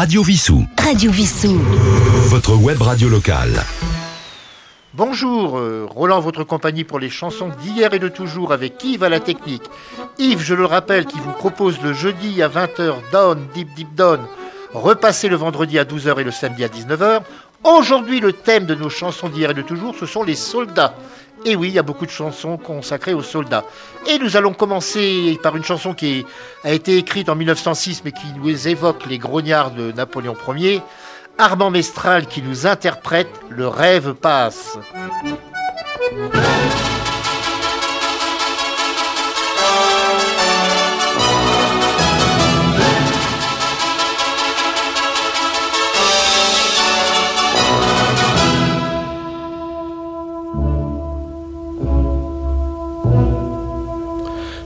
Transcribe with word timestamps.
Radio 0.00 0.22
Vissou. 0.22 0.64
Radio 0.82 1.10
Vissou. 1.10 1.58
Votre 2.30 2.54
web 2.54 2.80
radio 2.80 3.06
locale. 3.10 3.62
Bonjour, 4.94 5.58
euh, 5.58 5.86
Roland, 5.86 6.20
votre 6.20 6.42
compagnie 6.42 6.84
pour 6.84 6.98
les 6.98 7.10
chansons 7.10 7.50
d'hier 7.62 7.92
et 7.92 7.98
de 7.98 8.08
toujours 8.08 8.54
avec 8.54 8.82
Yves 8.82 9.04
à 9.04 9.10
la 9.10 9.20
technique. 9.20 9.64
Yves, 10.18 10.40
je 10.40 10.54
le 10.54 10.64
rappelle, 10.64 11.04
qui 11.04 11.18
vous 11.18 11.32
propose 11.32 11.82
le 11.82 11.92
jeudi 11.92 12.42
à 12.42 12.48
20h 12.48 12.94
Down, 13.12 13.46
Deep 13.54 13.74
Deep 13.74 13.94
Down, 13.94 14.20
repassé 14.72 15.28
le 15.28 15.36
vendredi 15.36 15.78
à 15.78 15.84
12h 15.84 16.18
et 16.18 16.24
le 16.24 16.30
samedi 16.30 16.64
à 16.64 16.68
19h. 16.68 17.20
Aujourd'hui, 17.62 18.20
le 18.20 18.32
thème 18.32 18.64
de 18.64 18.74
nos 18.74 18.88
chansons 18.88 19.28
d'hier 19.28 19.50
et 19.50 19.54
de 19.54 19.62
toujours, 19.62 19.94
ce 19.94 20.06
sont 20.06 20.22
les 20.22 20.34
soldats. 20.34 20.94
Et 21.44 21.56
oui, 21.56 21.68
il 21.68 21.74
y 21.74 21.78
a 21.78 21.82
beaucoup 21.82 22.06
de 22.06 22.10
chansons 22.10 22.56
consacrées 22.56 23.14
aux 23.14 23.22
soldats. 23.22 23.64
Et 24.06 24.18
nous 24.18 24.36
allons 24.36 24.52
commencer 24.52 25.38
par 25.42 25.56
une 25.56 25.64
chanson 25.64 25.94
qui 25.94 26.24
a 26.64 26.72
été 26.72 26.96
écrite 26.96 27.28
en 27.28 27.34
1906 27.34 28.02
mais 28.04 28.12
qui 28.12 28.26
nous 28.36 28.68
évoque 28.68 29.06
les 29.06 29.18
grognards 29.18 29.70
de 29.70 29.92
Napoléon 29.92 30.36
Ier. 30.54 30.82
Armand 31.38 31.70
Mestral 31.70 32.26
qui 32.26 32.42
nous 32.42 32.66
interprète 32.66 33.30
Le 33.48 33.68
rêve 33.68 34.14
passe. 34.14 34.78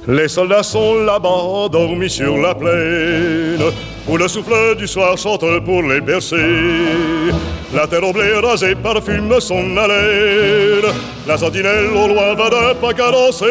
Les 0.06 0.28
soldats 0.28 0.62
sont 0.62 0.96
là-bas, 0.96 1.68
dormis 1.72 2.10
sur 2.10 2.36
la 2.36 2.54
plaine, 2.54 3.62
où 4.06 4.18
le 4.18 4.28
souffle 4.28 4.77
du 4.77 4.86
soir 4.86 5.16
chante 5.16 5.44
pour 5.64 5.82
les 5.82 6.02
bercer. 6.02 6.36
La 7.74 7.86
terre 7.86 8.04
au 8.04 8.12
blé 8.12 8.34
rasée 8.34 8.75
parfume 8.75 9.41
son 9.41 9.75
haleine, 9.78 10.92
la 11.27 11.38
sentinelle 11.38 11.86
au 11.86 12.08
loin 12.08 12.34
va 12.34 12.50
d'un 12.50 12.75
pas 12.75 12.92
cadencé. 12.92 13.47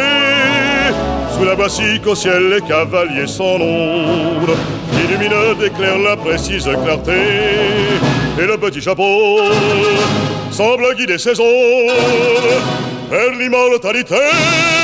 Sous 1.36 1.44
la 1.44 1.56
voici 1.56 2.00
qu'au 2.04 2.14
ciel 2.14 2.50
les 2.50 2.62
cavaliers 2.62 3.26
sans 3.26 3.58
nombre, 3.58 4.56
illuminent 4.94 5.56
d'éclairs 5.60 5.98
la 5.98 6.16
précise 6.16 6.70
clarté. 6.86 7.14
Et 8.40 8.46
le 8.46 8.58
petit 8.58 8.82
chapeau 8.82 9.40
semble 10.52 10.96
guider 10.96 11.18
ses 11.18 11.40
ombres 11.40 11.94
vers 13.10 13.32
l'immortalité. 13.32 14.83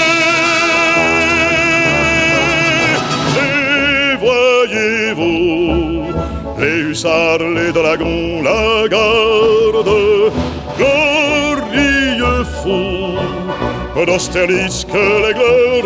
Les 6.60 6.82
hussards, 6.90 7.40
les 7.56 7.72
dragons, 7.72 8.42
la 8.44 8.88
garde, 8.88 10.32
glorieux 10.78 12.44
fou 12.62 14.06
d'Austerlitz 14.06 14.86
que 14.86 15.06
l'aigle 15.22 15.42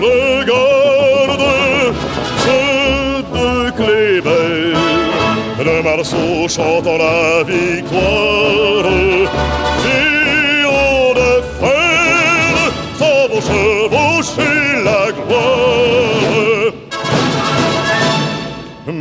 regarde, 0.07 1.45
ceux 2.43 3.23
de 3.35 3.71
Kléber, 3.71 4.77
de 5.59 5.81
Marceau 5.83 6.47
chantant 6.47 6.97
la 6.97 7.43
victoire, 7.43 8.85
et 9.97 10.22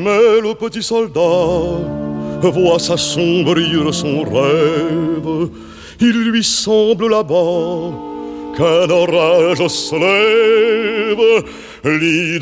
Mais 0.05 0.41
le 0.41 0.55
petit 0.55 0.83
soldat 0.83 1.78
voit 2.42 2.78
s'assombrir 2.78 3.95
son 3.95 4.22
rêve. 4.22 5.48
Il 6.00 6.31
lui 6.31 6.42
semble 6.42 7.09
là-bas 7.09 7.92
qu'un 8.56 8.91
orage 8.91 9.66
se 9.69 9.94
lève. 9.94 11.44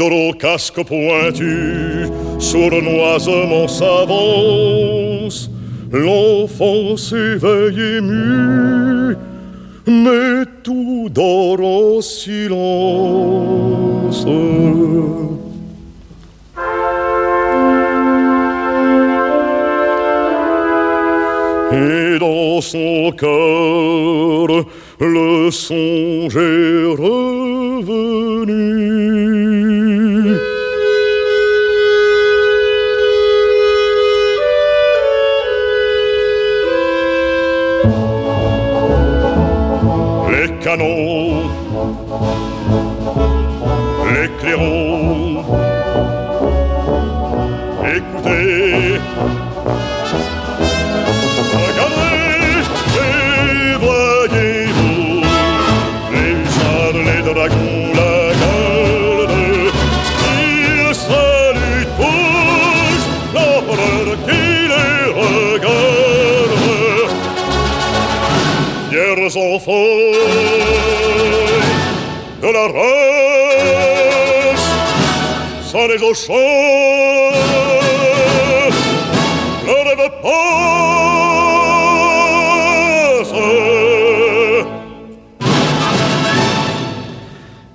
Au 0.01 0.33
casque 0.33 0.83
pointu, 0.85 2.07
sournoisement 2.39 3.69
s'avance. 3.69 5.51
L'enfant 5.93 6.97
s'éveille 6.97 7.99
ému, 7.99 9.17
mais 9.87 10.45
tout 10.63 11.09
dort 11.11 11.61
en 11.61 12.01
silence. 12.01 13.47
Dans 22.21 22.61
son 22.61 23.11
cœur 23.13 24.65
le 25.01 25.51
songe 25.51 26.37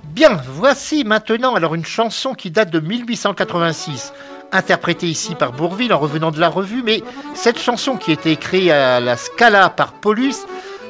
Bien, 0.04 0.40
voici 0.48 1.04
maintenant 1.04 1.54
alors 1.56 1.74
une 1.74 1.84
chanson 1.84 2.32
qui 2.32 2.50
date 2.50 2.70
de 2.70 2.80
1886, 2.80 4.14
interprétée 4.50 5.08
ici 5.08 5.34
par 5.34 5.52
Bourville 5.52 5.92
en 5.92 5.98
revenant 5.98 6.30
de 6.30 6.40
la 6.40 6.48
revue, 6.48 6.82
mais 6.82 7.02
cette 7.34 7.60
chanson 7.60 7.96
qui 7.96 8.12
était 8.12 8.32
écrite 8.32 8.70
à 8.70 8.98
la 8.98 9.18
Scala 9.18 9.68
par 9.68 9.92
Paulus 9.92 10.36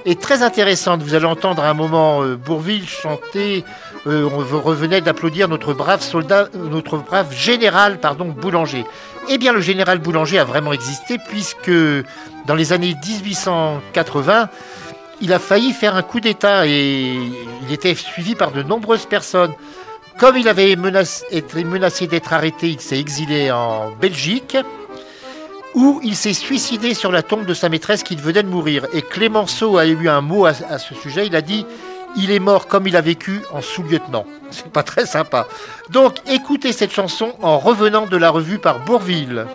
est 0.07 0.21
très 0.21 0.43
intéressante. 0.43 1.03
Vous 1.03 1.15
allez 1.15 1.27
entendre 1.27 1.63
à 1.63 1.69
un 1.69 1.75
moment 1.75 2.23
euh, 2.23 2.37
Bourville 2.37 2.89
chanter, 2.89 3.65
euh, 4.07 4.29
on 4.33 4.61
revenait 4.61 5.01
d'applaudir 5.01 5.49
notre 5.49 5.75
brave 5.75 6.01
soldat, 6.01 6.49
euh, 6.55 6.69
notre 6.71 6.97
brave 6.97 7.35
général, 7.35 7.99
pardon, 7.99 8.27
Boulanger. 8.27 8.85
Eh 9.29 9.37
bien, 9.37 9.53
le 9.53 9.61
général 9.61 9.99
Boulanger 9.99 10.39
a 10.39 10.45
vraiment 10.45 10.73
existé 10.73 11.19
puisque 11.29 11.73
dans 12.47 12.55
les 12.55 12.73
années 12.73 12.95
1880, 13.05 14.49
il 15.21 15.33
a 15.33 15.41
failli 15.41 15.73
faire 15.73 15.97
un 15.97 16.03
coup 16.03 16.21
d'État 16.21 16.67
et 16.67 17.15
il 17.67 17.73
était 17.73 17.95
suivi 17.95 18.37
par 18.37 18.53
de 18.53 18.63
nombreuses 18.63 19.07
personnes. 19.07 19.53
Comme 20.19 20.37
il 20.37 20.49
avait 20.49 20.73
été 20.73 21.65
menacé 21.65 22.07
d'être 22.07 22.33
arrêté, 22.33 22.69
il 22.69 22.81
s'est 22.81 22.99
exilé 22.99 23.51
en 23.51 23.91
Belgique 24.01 24.57
où 25.77 26.01
il 26.03 26.17
s'est 26.17 26.33
suicidé 26.33 26.95
sur 26.95 27.13
la 27.13 27.23
tombe 27.23 27.45
de 27.45 27.53
sa 27.53 27.69
maîtresse 27.69 28.03
qui 28.03 28.17
venait 28.17 28.43
de 28.43 28.49
mourir. 28.49 28.87
Et 28.95 29.03
Clémenceau 29.03 29.77
a 29.77 29.87
eu 29.87 30.09
un 30.09 30.23
mot 30.23 30.47
à, 30.47 30.53
à 30.71 30.79
ce 30.79 30.95
sujet. 30.95 31.27
Il 31.27 31.37
a 31.37 31.43
dit 31.43 31.67
Il 32.17 32.31
est 32.31 32.41
mort 32.41 32.67
comme 32.67 32.89
il 32.89 32.97
a 32.97 33.03
vécu 33.03 33.43
en 33.53 33.61
sous-lieutenant. 33.61 34.25
C'est 34.51 34.73
pas 34.73 34.83
très 34.83 35.05
sympa. 35.05 35.47
Donc 35.91 36.15
écoutez 36.29 36.73
cette 36.73 36.93
chanson 36.93 37.35
en 37.43 37.59
revenant 37.59 38.07
de 38.07 38.17
la 38.17 38.31
revue 38.31 38.59
par 38.59 38.85
Bourville. 38.87 39.47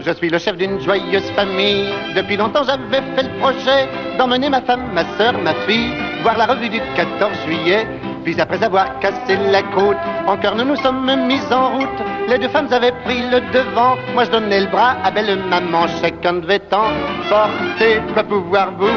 Je 0.00 0.14
suis 0.14 0.30
le 0.30 0.38
chef 0.38 0.56
d'une 0.56 0.80
joyeuse 0.80 1.30
famille. 1.36 1.92
Depuis 2.16 2.38
longtemps 2.38 2.64
j'avais 2.64 3.02
fait 3.14 3.24
le 3.24 3.38
projet 3.38 3.86
d'emmener 4.16 4.48
ma 4.48 4.62
femme, 4.62 4.90
ma 4.94 5.04
soeur, 5.18 5.36
ma 5.36 5.52
fille, 5.66 5.92
voir 6.22 6.36
la 6.36 6.46
revue 6.46 6.68
du 6.68 6.80
14 6.96 7.32
juillet. 7.46 7.86
Puis 8.24 8.40
après 8.40 8.62
avoir 8.62 8.98
cassé 8.98 9.36
la 9.50 9.62
croûte, 9.62 9.96
en 10.26 10.36
cœur 10.36 10.54
nous 10.54 10.64
nous 10.64 10.76
sommes 10.76 11.04
mis 11.26 11.40
en 11.50 11.78
route. 11.78 11.88
Les 12.28 12.38
deux 12.38 12.48
femmes 12.48 12.68
avaient 12.70 12.92
pris 13.04 13.22
le 13.30 13.40
devant. 13.52 13.96
Moi 14.12 14.24
je 14.24 14.30
donnais 14.30 14.60
le 14.60 14.66
bras 14.66 14.96
à 15.02 15.10
belle 15.10 15.38
maman. 15.48 15.86
Chacun 16.02 16.34
devait 16.34 16.60
en 16.72 16.90
porter 17.28 18.00
pour 18.12 18.24
pouvoir 18.24 18.72
vous. 18.78 18.88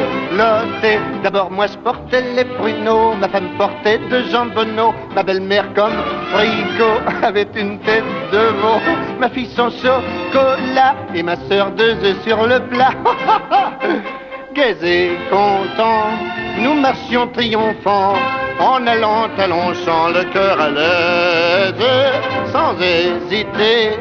D'abord 1.22 1.50
moi 1.50 1.66
je 1.66 1.78
portais 1.78 2.22
les 2.36 2.44
pruneaux. 2.44 3.14
Ma 3.14 3.28
femme 3.28 3.50
portait 3.56 3.98
de 3.98 4.22
jambonneaux. 4.30 4.92
Ma 5.14 5.22
belle-mère 5.22 5.72
comme 5.74 5.96
frigo 6.32 6.90
avait 7.22 7.48
une 7.54 7.78
tête 7.80 8.04
de 8.32 8.38
veau. 8.60 8.80
Ma 9.18 9.28
fille 9.30 9.48
son 9.56 9.70
chocolat 9.70 10.94
et 11.14 11.22
ma 11.22 11.36
sœur 11.48 11.70
deux 11.70 11.94
œufs 12.04 12.22
sur 12.22 12.46
le 12.46 12.60
plat. 12.68 12.90
Gais 14.54 15.16
contents, 15.30 16.10
nous 16.58 16.74
marchions 16.74 17.26
triomphants 17.28 18.16
en 18.60 18.86
allant 18.86 19.28
à 19.38 19.46
Longchamp, 19.46 20.08
le 20.08 20.24
cœur 20.30 20.60
à 20.60 20.68
l'aise, 20.68 22.52
sans 22.52 22.74
hésiter, 22.78 23.98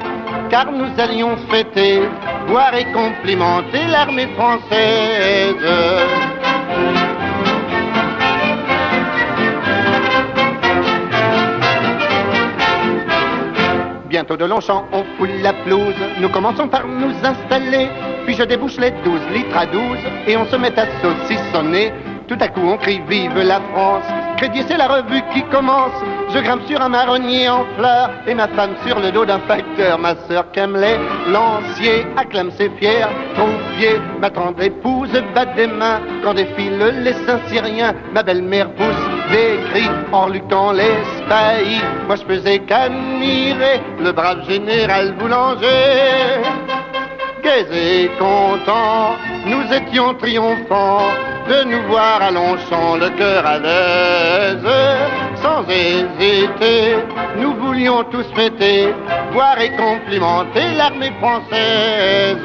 car 0.50 0.70
nous 0.72 0.90
allions 0.98 1.38
fêter, 1.50 2.02
voir 2.48 2.76
et 2.76 2.84
complimenter 2.92 3.88
l'armée 3.88 4.28
française. 4.36 5.56
Bientôt 14.10 14.36
de 14.36 14.46
Longchamp, 14.46 14.86
on 14.92 15.06
foule 15.18 15.42
la 15.42 15.54
pelouse. 15.54 15.96
Nous 16.20 16.30
commençons 16.30 16.68
par 16.68 16.86
nous 16.86 17.14
installer. 17.24 17.88
Puis 18.26 18.36
je 18.36 18.44
débouche 18.44 18.78
les 18.78 18.92
12 18.92 19.20
litres 19.34 19.58
à 19.58 19.66
12 19.66 19.82
et 20.28 20.38
on 20.38 20.46
se 20.46 20.56
met 20.56 20.78
à 20.78 20.86
saucissonner. 21.02 21.92
Tout 22.28 22.38
à 22.40 22.48
coup, 22.48 22.62
on 22.64 22.78
crie 22.78 23.02
Vive 23.10 23.38
la 23.38 23.60
France. 23.74 24.06
Crédit, 24.38 24.64
c'est 24.68 24.78
la 24.78 24.88
revue 24.88 25.22
qui 25.34 25.44
commence. 25.52 25.92
Je 26.34 26.40
grimpe 26.40 26.66
sur 26.66 26.82
un 26.82 26.88
marronnier 26.88 27.50
en 27.50 27.66
fleurs 27.78 28.10
et 28.26 28.34
ma 28.34 28.48
femme 28.48 28.76
sur 28.88 29.00
le 29.00 29.12
dos 29.12 29.26
d'un 29.26 29.40
facteur. 29.40 30.00
Ma 30.00 30.16
sœur 30.28 30.50
Camelot, 30.52 30.98
lancier, 31.28 32.06
acclame 32.16 32.52
ses 32.52 32.70
fiers. 32.80 33.06
Confier, 33.36 34.00
ma 34.20 34.30
tendre 34.30 34.64
épouse 34.64 35.12
bat 35.36 35.46
des 35.46 35.68
mains 35.68 36.00
quand 36.24 36.34
défilent 36.34 37.02
les 37.04 37.14
saints 37.26 37.42
syriens. 37.48 37.94
Ma 38.14 38.24
belle-mère 38.24 38.70
pousse 38.76 39.06
des 39.32 39.60
cris 39.70 39.90
en 40.14 40.28
luttant 40.28 40.72
les 40.72 41.04
spahis. 41.18 41.82
Moi, 42.08 42.16
je 42.16 42.24
faisais 42.34 42.60
qu'admirer 42.60 43.82
le 44.00 44.12
brave 44.14 44.48
général 44.48 45.16
boulanger. 45.18 45.68
Gais 47.44 47.66
et 47.74 48.10
contents, 48.20 49.16
nous 49.46 49.64
étions 49.74 50.14
triomphants 50.14 51.10
de 51.50 51.64
nous 51.64 51.82
voir 51.88 52.22
à 52.22 52.30
Longchamp, 52.30 52.98
le 52.98 53.10
cœur 53.18 53.44
à 53.46 53.58
l'aise. 53.58 54.68
Sans 55.42 55.64
hésiter, 55.68 56.98
nous 57.38 57.56
voulions 57.56 58.04
tous 58.12 58.26
fêter, 58.36 58.94
voir 59.32 59.60
et 59.60 59.72
complimenter 59.76 60.76
l'armée 60.78 61.12
française. 61.20 62.38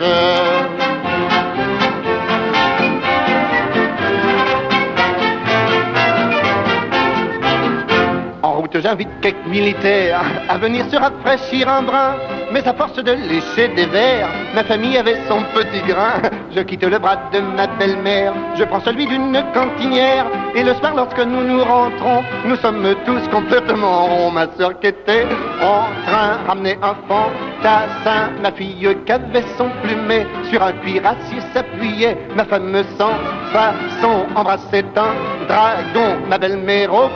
J'invite 8.81 9.08
quelques 9.23 9.46
militaires 9.46 10.23
à 10.49 10.58
venir 10.58 10.84
se 10.90 10.96
rafraîchir 10.96 11.69
un 11.69 11.82
brin. 11.82 12.17
Mais 12.52 12.67
à 12.67 12.75
force 12.75 13.02
de 13.02 13.12
lécher 13.12 13.69
des 13.69 13.87
verres, 13.87 14.28
ma 14.55 14.64
famille 14.64 14.96
avait 14.96 15.19
son 15.28 15.43
petit 15.55 15.82
grain. 15.87 16.20
Je 16.55 16.61
quitte 16.61 16.84
le 16.84 16.99
bras 16.99 17.17
de 17.32 17.40
ma 17.40 17.67
belle-mère, 17.67 18.32
je 18.56 18.64
prends 18.64 18.81
celui 18.81 19.06
d'une 19.06 19.43
cantinière. 19.52 20.26
Et 20.56 20.62
le 20.62 20.73
soir, 20.76 20.94
lorsque 20.97 21.19
nous 21.19 21.43
nous 21.43 21.62
rentrons, 21.62 22.25
nous 22.47 22.56
sommes 22.56 22.94
tous 23.05 23.29
complètement 23.29 24.06
ronds. 24.06 24.31
Ma 24.31 24.47
soeur 24.56 24.81
qui 24.81 24.87
était 24.87 25.26
en 25.61 25.85
train 26.06 26.38
ramener 26.49 26.79
un 26.81 26.94
fantassin, 27.06 28.31
ma 28.43 28.50
fille 28.53 28.88
qui 29.05 29.12
avait 29.12 29.44
son 29.58 29.69
plumet 29.82 30.26
sur 30.50 30.62
un 30.62 30.73
cuirassier 30.73 31.41
s'appuyait. 31.53 32.17
Ma 32.35 32.47
femme 32.47 32.82
sans 32.97 33.12
façon 33.53 34.25
embrassait 34.35 34.87
un 34.97 35.47
dragon, 35.47 36.26
ma 36.26 36.38
belle-mère 36.38 36.94
au 36.94 37.11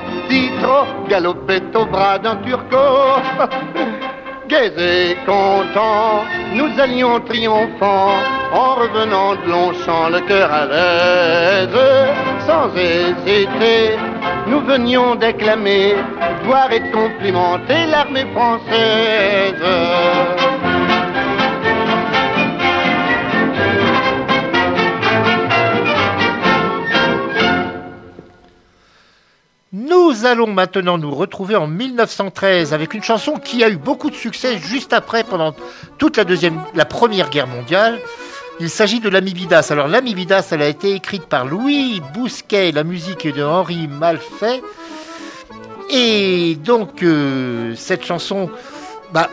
galopait 1.08 1.62
au 1.74 1.86
bras 1.86 2.18
d'un 2.18 2.36
turco. 2.36 2.76
Gais 4.50 4.72
et 4.78 5.16
contents, 5.26 6.24
nous 6.54 6.70
allions 6.80 7.20
triomphants, 7.20 8.18
en 8.52 8.74
revenant 8.74 9.36
de 9.36 9.48
Longchamp, 9.48 10.08
le 10.08 10.20
cœur 10.26 10.50
à 10.52 10.66
l'aise, 10.66 11.80
sans 12.48 12.68
hésiter, 12.74 13.96
nous 14.48 14.60
venions 14.62 15.14
déclamer, 15.14 15.94
voir 16.46 16.72
et 16.72 16.80
complimenter 16.90 17.86
l'armée 17.92 18.26
française. 18.34 19.54
Nous 29.72 30.26
allons 30.26 30.48
maintenant 30.48 30.98
nous 30.98 31.14
retrouver 31.14 31.54
en 31.54 31.68
1913 31.68 32.74
avec 32.74 32.92
une 32.92 33.04
chanson 33.04 33.34
qui 33.34 33.62
a 33.62 33.70
eu 33.70 33.76
beaucoup 33.76 34.10
de 34.10 34.16
succès 34.16 34.58
juste 34.58 34.92
après, 34.92 35.22
pendant 35.22 35.54
toute 35.96 36.16
la, 36.16 36.84
Première 36.84 37.30
Guerre 37.30 37.46
mondiale. 37.46 38.00
Il 38.58 38.68
s'agit 38.68 38.98
de 38.98 39.08
l'Ami 39.08 39.32
Bidas. 39.32 39.68
Alors 39.70 39.86
l'Ami 39.86 40.16
Bidas, 40.16 40.48
elle 40.50 40.62
a 40.62 40.66
été 40.66 40.92
écrite 40.94 41.26
par 41.26 41.46
Louis 41.46 42.02
Bousquet, 42.12 42.72
la 42.72 42.82
musique 42.82 43.24
est 43.24 43.30
de 43.30 43.44
Henri 43.44 43.86
Malfait. 43.86 44.60
Et 45.88 46.56
donc 46.56 47.04
euh, 47.04 47.76
cette 47.76 48.04
chanson, 48.04 48.50
bah, 49.12 49.30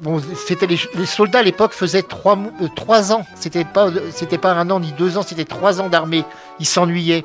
bon, 0.00 0.22
c'était 0.46 0.68
les, 0.68 1.06
soldats 1.06 1.40
à 1.40 1.42
l'époque 1.42 1.72
faisaient 1.72 2.02
trois, 2.02 2.38
euh, 2.38 2.68
trois 2.76 3.10
ans. 3.10 3.26
C'était 3.34 3.64
pas, 3.64 3.88
c'était 4.12 4.38
pas 4.38 4.52
un 4.52 4.70
an 4.70 4.78
ni 4.78 4.92
deux 4.92 5.18
ans, 5.18 5.22
c'était 5.22 5.44
trois 5.44 5.80
ans 5.80 5.88
d'armée. 5.88 6.24
Ils 6.60 6.66
s'ennuyaient. 6.66 7.24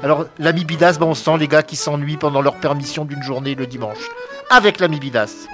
Alors, 0.00 0.26
l'ami 0.38 0.64
Bidas, 0.64 0.96
ben, 1.00 1.06
on 1.06 1.14
sent 1.14 1.38
les 1.38 1.48
gars 1.48 1.64
qui 1.64 1.74
s'ennuient 1.74 2.16
pendant 2.16 2.40
leur 2.40 2.54
permission 2.54 3.04
d'une 3.04 3.22
journée 3.22 3.56
le 3.56 3.66
dimanche. 3.66 3.98
Avec 4.48 4.78
l'ami 4.78 5.00
Bidas. 5.00 5.48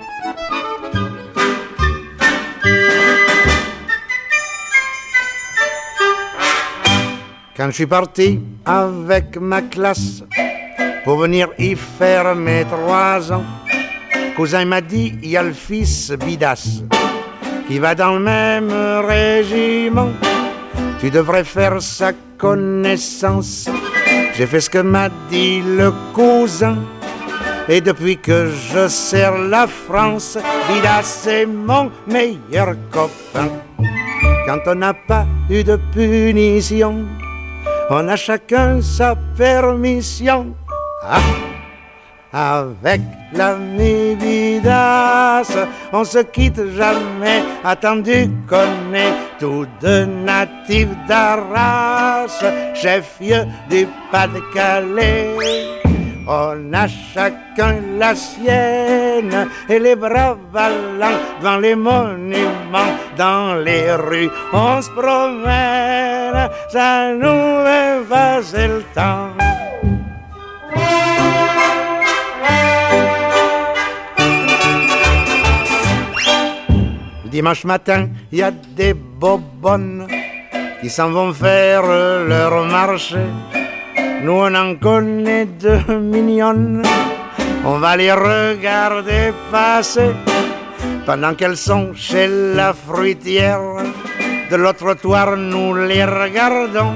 Quand 7.56 7.66
je 7.66 7.70
suis 7.70 7.86
parti 7.86 8.40
avec 8.66 9.38
ma 9.38 9.62
classe 9.62 10.24
pour 11.04 11.18
venir 11.18 11.48
y 11.58 11.74
faire 11.74 12.34
mes 12.34 12.64
trois 12.64 13.32
ans, 13.32 13.44
cousin 14.36 14.64
m'a 14.66 14.80
dit, 14.80 15.14
il 15.22 15.30
y 15.30 15.36
a 15.36 15.42
le 15.42 15.52
fils 15.52 16.10
Bidas 16.10 16.82
qui 17.66 17.78
va 17.78 17.94
dans 17.94 18.14
le 18.14 18.20
même 18.20 18.72
régiment. 19.06 20.10
Tu 21.00 21.10
devrais 21.10 21.44
faire 21.44 21.80
sa 21.80 22.12
connaissance. 22.36 23.70
J'ai 24.36 24.46
fait 24.46 24.60
ce 24.60 24.70
que 24.70 24.78
m'a 24.78 25.08
dit 25.30 25.62
le 25.62 25.92
cousin. 26.12 26.76
Et 27.68 27.80
depuis 27.80 28.18
que 28.18 28.50
je 28.50 28.88
sers 28.88 29.38
la 29.38 29.66
France, 29.66 30.36
Bidas 30.68 31.02
c'est 31.02 31.46
mon 31.46 31.90
meilleur 32.06 32.74
copain. 32.90 33.48
Quand 34.46 34.60
on 34.66 34.74
n'a 34.74 34.92
pas 34.92 35.26
eu 35.48 35.64
de 35.64 35.78
punition, 35.92 37.06
on 37.90 38.08
a 38.08 38.16
chacun 38.16 38.82
sa 38.82 39.14
permission. 39.36 40.54
Ah, 41.02 41.20
avec 42.34 43.00
Bidas, 44.18 45.56
on 45.92 46.04
se 46.04 46.18
quitte 46.18 46.60
jamais, 46.76 47.42
attendu 47.64 48.28
qu'on 48.48 48.92
est 48.92 49.14
tous 49.38 49.66
deux 49.80 50.04
natifs 50.04 50.88
d'Arras, 51.08 52.42
chef-lieu 52.74 53.46
du 53.70 53.86
Pas-de-Calais. 54.10 55.36
On 56.26 56.72
a 56.72 56.88
chacun 56.88 57.80
la 57.98 58.14
sienne 58.14 59.48
et 59.68 59.78
les 59.78 59.94
bras 59.94 60.36
ballants 60.52 61.18
devant 61.40 61.58
les 61.58 61.76
monuments, 61.76 62.94
dans 63.16 63.54
les 63.62 63.94
rues, 63.94 64.30
on 64.52 64.82
se 64.82 64.90
promène, 64.90 66.50
ça 66.70 67.12
nous 67.12 67.64
fait 68.42 68.68
le 68.68 68.82
temps. 68.94 69.53
Dimanche 77.34 77.64
matin, 77.64 78.10
il 78.30 78.38
y 78.38 78.42
a 78.44 78.52
des 78.52 78.94
bobonnes 78.94 80.06
qui 80.80 80.88
s'en 80.88 81.10
vont 81.10 81.32
faire 81.32 81.82
leur 81.82 82.64
marché. 82.66 83.26
Nous 84.22 84.38
on 84.46 84.54
en 84.54 84.76
connaît 84.76 85.46
deux 85.46 85.98
mignonnes, 85.98 86.84
on 87.64 87.78
va 87.80 87.96
les 87.96 88.12
regarder 88.12 89.32
passer 89.50 90.14
pendant 91.04 91.34
qu'elles 91.34 91.56
sont 91.56 91.92
chez 91.92 92.28
la 92.54 92.72
fruitière. 92.72 93.82
De 94.48 94.54
l'autre 94.54 94.84
trottoir, 94.84 95.36
nous 95.36 95.74
les 95.74 96.04
regardons, 96.04 96.94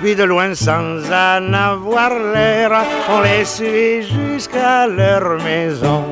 Puis 0.00 0.14
de 0.14 0.24
loin 0.24 0.54
sans 0.54 1.04
en 1.12 1.52
avoir 1.52 2.12
l'air, 2.32 2.70
on 3.10 3.20
les 3.20 3.44
suit 3.44 4.02
jusqu'à 4.08 4.86
leur 4.86 5.42
maison. 5.42 6.02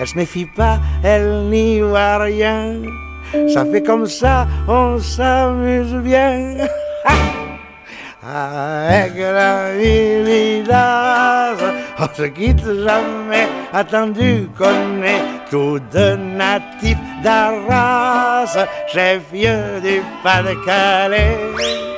Elle 0.00 0.06
se 0.06 0.16
méfie 0.16 0.46
pas, 0.46 0.78
elle 1.02 1.48
n'y 1.50 1.80
voit 1.80 2.18
rien. 2.18 2.76
Ça 3.52 3.64
fait 3.64 3.82
comme 3.82 4.06
ça, 4.06 4.46
on 4.68 4.98
s'amuse 4.98 5.94
bien. 5.94 6.56
Avec 8.26 9.18
la 9.18 9.74
vividaz, 9.76 11.58
on 11.98 12.08
se 12.14 12.22
quitte 12.22 12.64
jamais, 12.64 13.46
attendu 13.72 14.48
qu'on 14.56 15.02
est 15.02 15.22
tous 15.50 15.78
deux 15.92 16.16
natifs 16.16 16.96
d'Arras, 17.22 18.66
chef 18.88 19.30
du 19.30 20.02
Pas-de-Calais. 20.22 21.93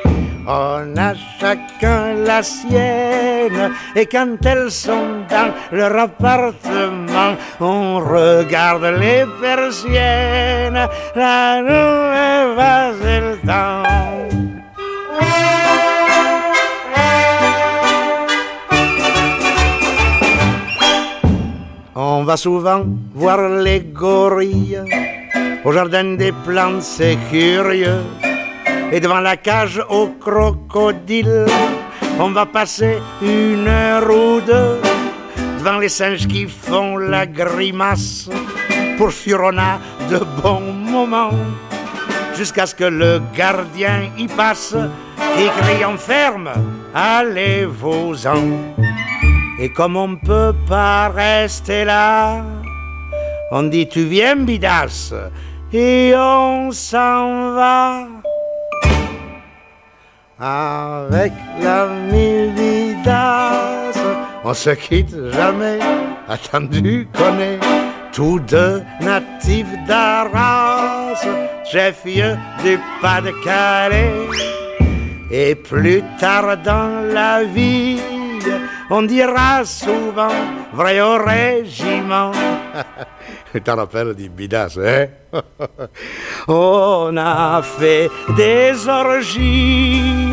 On 0.48 0.96
a 0.96 1.12
chacun 1.40 2.14
la 2.24 2.40
sienne 2.40 3.72
et 3.96 4.06
quand 4.06 4.36
elles 4.46 4.70
sont 4.70 5.26
dans 5.28 5.52
leur 5.72 5.98
appartement, 5.98 7.34
on 7.58 7.98
regarde 7.98 8.84
les 9.00 9.24
persiennes, 9.40 10.86
la 11.16 11.60
nouvelle 11.62 12.54
va 12.54 12.92
le 12.92 13.36
temps. 13.44 13.82
On 21.96 22.22
va 22.22 22.36
souvent 22.36 22.84
voir 23.14 23.48
les 23.48 23.80
gorilles 23.80 24.80
au 25.64 25.72
jardin 25.72 26.14
des 26.14 26.30
plantes, 26.44 26.82
c'est 26.82 27.18
curieux. 27.30 28.04
Et 28.92 29.00
devant 29.00 29.20
la 29.20 29.36
cage 29.36 29.82
aux 29.88 30.08
crocodiles, 30.20 31.46
on 32.20 32.30
va 32.30 32.46
passer 32.46 32.98
une 33.20 33.66
heure 33.66 34.08
ou 34.08 34.40
deux 34.40 34.80
devant 35.58 35.78
les 35.78 35.88
singes 35.88 36.26
qui 36.28 36.46
font 36.46 36.96
la 36.96 37.26
grimace. 37.26 38.28
Pour 38.96 39.10
on 39.42 39.58
a 39.58 39.78
de 40.08 40.18
bons 40.40 40.72
moments 40.72 41.30
jusqu'à 42.36 42.66
ce 42.66 42.74
que 42.74 42.84
le 42.84 43.20
gardien 43.34 44.10
y 44.16 44.26
passe 44.26 44.74
et 45.38 45.48
crie 45.60 45.84
en 45.84 45.96
ferme 45.96 46.50
Allez-vous-en. 46.94 48.42
Et 49.58 49.70
comme 49.72 49.96
on 49.96 50.16
peut 50.16 50.54
pas 50.68 51.08
rester 51.08 51.84
là, 51.84 52.42
on 53.50 53.64
dit 53.64 53.88
tu 53.88 54.04
viens 54.04 54.36
bidas 54.36 55.12
et 55.72 56.14
on 56.16 56.70
s'en 56.70 57.52
va. 57.54 58.15
Avec 60.38 61.32
l'ami 61.62 62.50
Vidas, 62.54 63.92
on 64.44 64.52
se 64.52 64.68
quitte 64.68 65.16
jamais, 65.32 65.78
attendu 66.28 67.08
qu'on 67.16 67.38
est 67.38 67.58
tous 68.12 68.38
deux 68.40 68.82
natifs 69.00 69.74
d'Arras, 69.88 71.24
chef-lieu 71.72 72.36
du 72.62 72.78
Pas-de-Calais. 73.00 74.28
Et 75.30 75.54
plus 75.54 76.02
tard 76.20 76.58
dans 76.58 77.00
la 77.14 77.44
vie, 77.44 77.98
on 78.90 79.02
dira 79.02 79.64
souvent 79.64 80.36
vrai 80.74 81.00
au 81.00 81.16
régiment. 81.16 82.32
Du 83.56 84.28
bidas, 84.28 84.76
hein? 84.78 85.08
on 86.48 87.16
a 87.16 87.62
fait 87.62 88.10
des 88.36 88.86
orgies, 88.86 90.32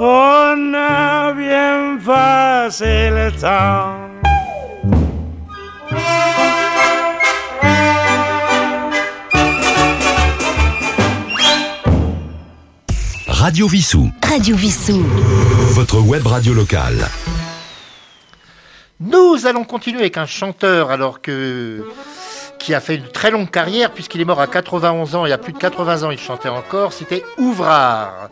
on 0.00 0.74
a 0.74 1.32
bien 1.32 1.98
passé 2.04 3.10
le 3.10 3.30
temps. 3.40 4.08
Radio 13.28 13.68
Vissou. 13.68 14.10
Radio 14.20 14.56
Vissou. 14.56 15.04
Votre 15.74 16.00
web 16.00 16.26
radio 16.26 16.54
locale. 16.54 17.08
Nous 19.00 19.46
allons 19.46 19.62
continuer 19.62 20.00
avec 20.00 20.16
un 20.16 20.26
chanteur 20.26 20.90
alors 20.90 21.22
que 21.22 21.84
qui 22.58 22.74
a 22.74 22.80
fait 22.80 22.96
une 22.96 23.08
très 23.08 23.30
longue 23.30 23.50
carrière 23.50 23.90
puisqu'il 23.90 24.20
est 24.20 24.24
mort 24.24 24.40
à 24.40 24.46
91 24.46 25.14
ans 25.14 25.26
et 25.26 25.32
à 25.32 25.38
plus 25.38 25.52
de 25.52 25.58
80 25.58 26.02
ans 26.02 26.10
il 26.10 26.18
chantait 26.18 26.48
encore, 26.48 26.92
c'était 26.92 27.24
Ouvrard. 27.38 28.28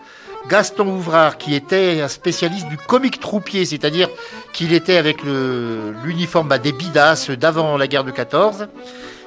Gaston 0.48 0.86
Ouvrard 0.88 1.38
qui 1.38 1.54
était 1.54 2.00
un 2.00 2.08
spécialiste 2.08 2.68
du 2.68 2.76
comique 2.76 3.18
troupier, 3.18 3.64
c'est-à-dire 3.64 4.08
qu'il 4.52 4.72
était 4.72 4.96
avec 4.96 5.22
l'uniforme 5.24 6.48
bah, 6.48 6.58
des 6.58 6.72
bidas 6.72 7.30
d'avant 7.38 7.76
la 7.76 7.88
guerre 7.88 8.04
de 8.04 8.12
14 8.12 8.68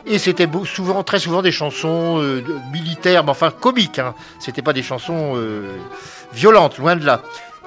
et 0.06 0.18
c'était 0.18 0.48
souvent, 0.66 1.04
très 1.04 1.20
souvent 1.20 1.42
des 1.42 1.52
chansons 1.52 2.20
euh, 2.20 2.44
militaires, 2.72 3.24
mais 3.24 3.32
enfin 3.32 3.52
comiques. 3.52 4.00
Hein. 4.00 4.16
C'était 4.40 4.62
pas 4.62 4.74
des 4.74 4.82
chansons 4.82 5.34
euh, 5.36 5.68
violentes, 6.34 6.78
loin 6.78 6.96
de 6.96 7.06
là. 7.06 7.22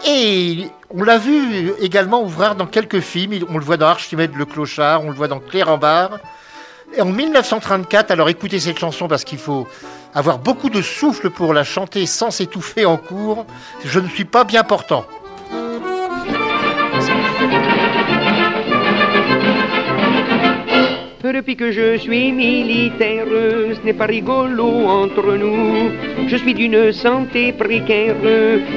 Et 0.06 0.68
on 0.90 1.04
l'a 1.04 1.18
vu 1.18 1.72
également 1.80 2.22
ouvrir 2.22 2.56
dans 2.56 2.66
quelques 2.66 3.00
films. 3.00 3.44
On 3.48 3.58
le 3.58 3.64
voit 3.64 3.76
dans 3.76 3.86
Archimède 3.86 4.34
le 4.34 4.44
Clochard, 4.44 5.04
on 5.04 5.10
le 5.10 5.14
voit 5.14 5.28
dans 5.28 5.40
barre. 5.78 6.18
En 7.00 7.06
1934, 7.06 8.11
alors 8.11 8.28
écoutez 8.28 8.61
cette 8.61 8.78
chanson 8.78 9.08
parce 9.08 9.25
qu'il 9.25 9.38
faut 9.38 9.66
avoir 10.14 10.38
beaucoup 10.38 10.68
de 10.68 10.82
souffle 10.82 11.30
pour 11.30 11.54
la 11.54 11.64
chanter 11.64 12.04
sans 12.06 12.30
s'étouffer 12.30 12.84
en 12.84 12.99
cours. 12.99 13.46
Je 13.84 13.99
ne 13.99 14.08
suis 14.08 14.26
pas 14.26 14.44
bien 14.44 14.62
portant. 14.62 15.06
Depuis 21.32 21.56
que 21.56 21.72
je 21.72 21.96
suis 21.96 22.30
militaire, 22.32 23.26
ce 23.26 23.84
n'est 23.84 23.94
pas 23.94 24.06
rigolo 24.06 24.66
entre 24.86 25.34
nous. 25.36 25.90
Je 26.28 26.36
suis 26.36 26.52
d'une 26.52 26.92
santé 26.92 27.52
précaire 27.52 28.16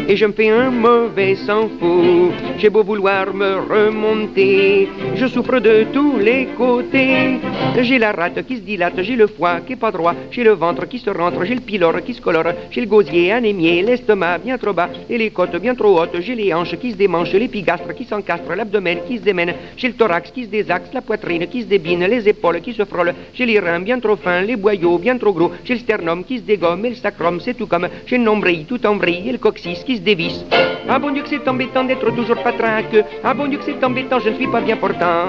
et 0.08 0.16
je 0.16 0.26
me 0.26 0.32
fais 0.32 0.50
un 0.50 0.72
mauvais 0.72 1.36
sang 1.36 1.70
fou. 1.80 2.32
J'ai 2.58 2.70
beau 2.70 2.84
vouloir 2.84 3.34
me 3.34 3.56
remonter, 3.56 4.88
je 5.16 5.28
souffre 5.28 5.60
de 5.60 5.86
tous 5.92 6.18
les 6.18 6.48
côtés. 6.58 7.40
J'ai 7.82 8.00
la 8.00 8.14
rate 8.14 8.46
qui 8.46 8.56
se 8.56 8.62
dilate, 8.62 9.02
j'ai 9.02 9.16
le 9.16 9.28
foie 9.28 9.60
qui 9.66 9.74
est 9.74 9.76
pas 9.76 9.92
droit, 9.92 10.16
j'ai 10.32 10.44
le 10.44 10.52
ventre 10.52 10.88
qui 10.88 11.00
se 11.00 11.10
rentre, 11.10 11.44
j'ai 11.44 11.56
le 11.56 11.62
pylore 11.62 12.02
qui 12.06 12.14
se 12.14 12.22
colore, 12.22 12.54
j'ai 12.72 12.82
le 12.82 12.88
gosier 12.88 13.34
anémié, 13.34 13.82
l'estomac 13.82 14.38
bien 14.38 14.58
trop 14.58 14.74
bas 14.74 14.90
et 15.10 15.18
les 15.18 15.30
côtes 15.32 15.58
bien 15.58 15.76
trop 15.76 16.00
hautes, 16.00 16.22
j'ai 16.22 16.36
les 16.36 16.54
hanches 16.54 16.78
qui 16.78 16.92
se 16.92 16.96
démanchent, 16.96 17.34
l'épigastre 17.34 17.94
qui 17.94 18.06
s'encastre, 18.06 18.56
l'abdomen 18.56 19.00
qui 19.08 19.18
se 19.18 19.24
démène, 19.24 19.54
j'ai 19.76 19.90
le 19.90 19.96
thorax 19.96 20.32
qui 20.32 20.46
se 20.46 20.50
désaxe, 20.50 20.94
la 20.94 21.02
poitrine 21.02 21.48
qui 21.48 21.62
se 21.62 21.68
débine, 21.68 22.06
les 22.06 22.30
épaules 22.30 22.45
qui 22.54 22.74
se 22.74 22.86
frôle. 22.86 23.14
J'ai 23.34 23.46
les 23.46 23.60
reins 23.60 23.80
bien 23.80 24.00
trop 24.00 24.16
fins, 24.16 24.42
les 24.42 24.56
boyaux 24.56 24.98
bien 24.98 25.18
trop 25.18 25.34
gros. 25.34 25.52
J'ai 25.64 25.74
le 25.74 25.80
sternum 25.80 26.24
qui 26.24 26.38
se 26.38 26.44
dégomme 26.44 26.86
et 26.86 26.90
le 26.90 26.96
sacrum, 26.96 27.40
c'est 27.40 27.56
tout 27.56 27.68
comme. 27.68 27.88
J'ai 28.06 28.18
le 28.18 28.24
nombril 28.24 28.66
tout 28.66 28.86
en 28.86 29.00
et 29.02 29.32
le 29.32 29.38
coccyx 29.38 29.84
qui 29.84 29.98
se 29.98 30.02
dévisse. 30.02 30.46
Ah 30.88 31.00
bon 31.00 31.12
Dieu 31.12 31.24
que 31.24 31.30
c'est 31.30 31.48
embêtant 31.48 31.84
d'être 31.84 32.10
toujours 32.12 32.42
patraque. 32.42 32.96
Ah 33.24 33.34
bon 33.34 33.48
Dieu 33.48 33.58
que 33.58 33.66
c'est 33.66 33.84
embêtant, 33.84 34.20
je 34.20 34.30
ne 34.30 34.36
suis 34.36 34.48
pas 34.48 34.62
bien 34.62 34.78
portant 34.78 35.28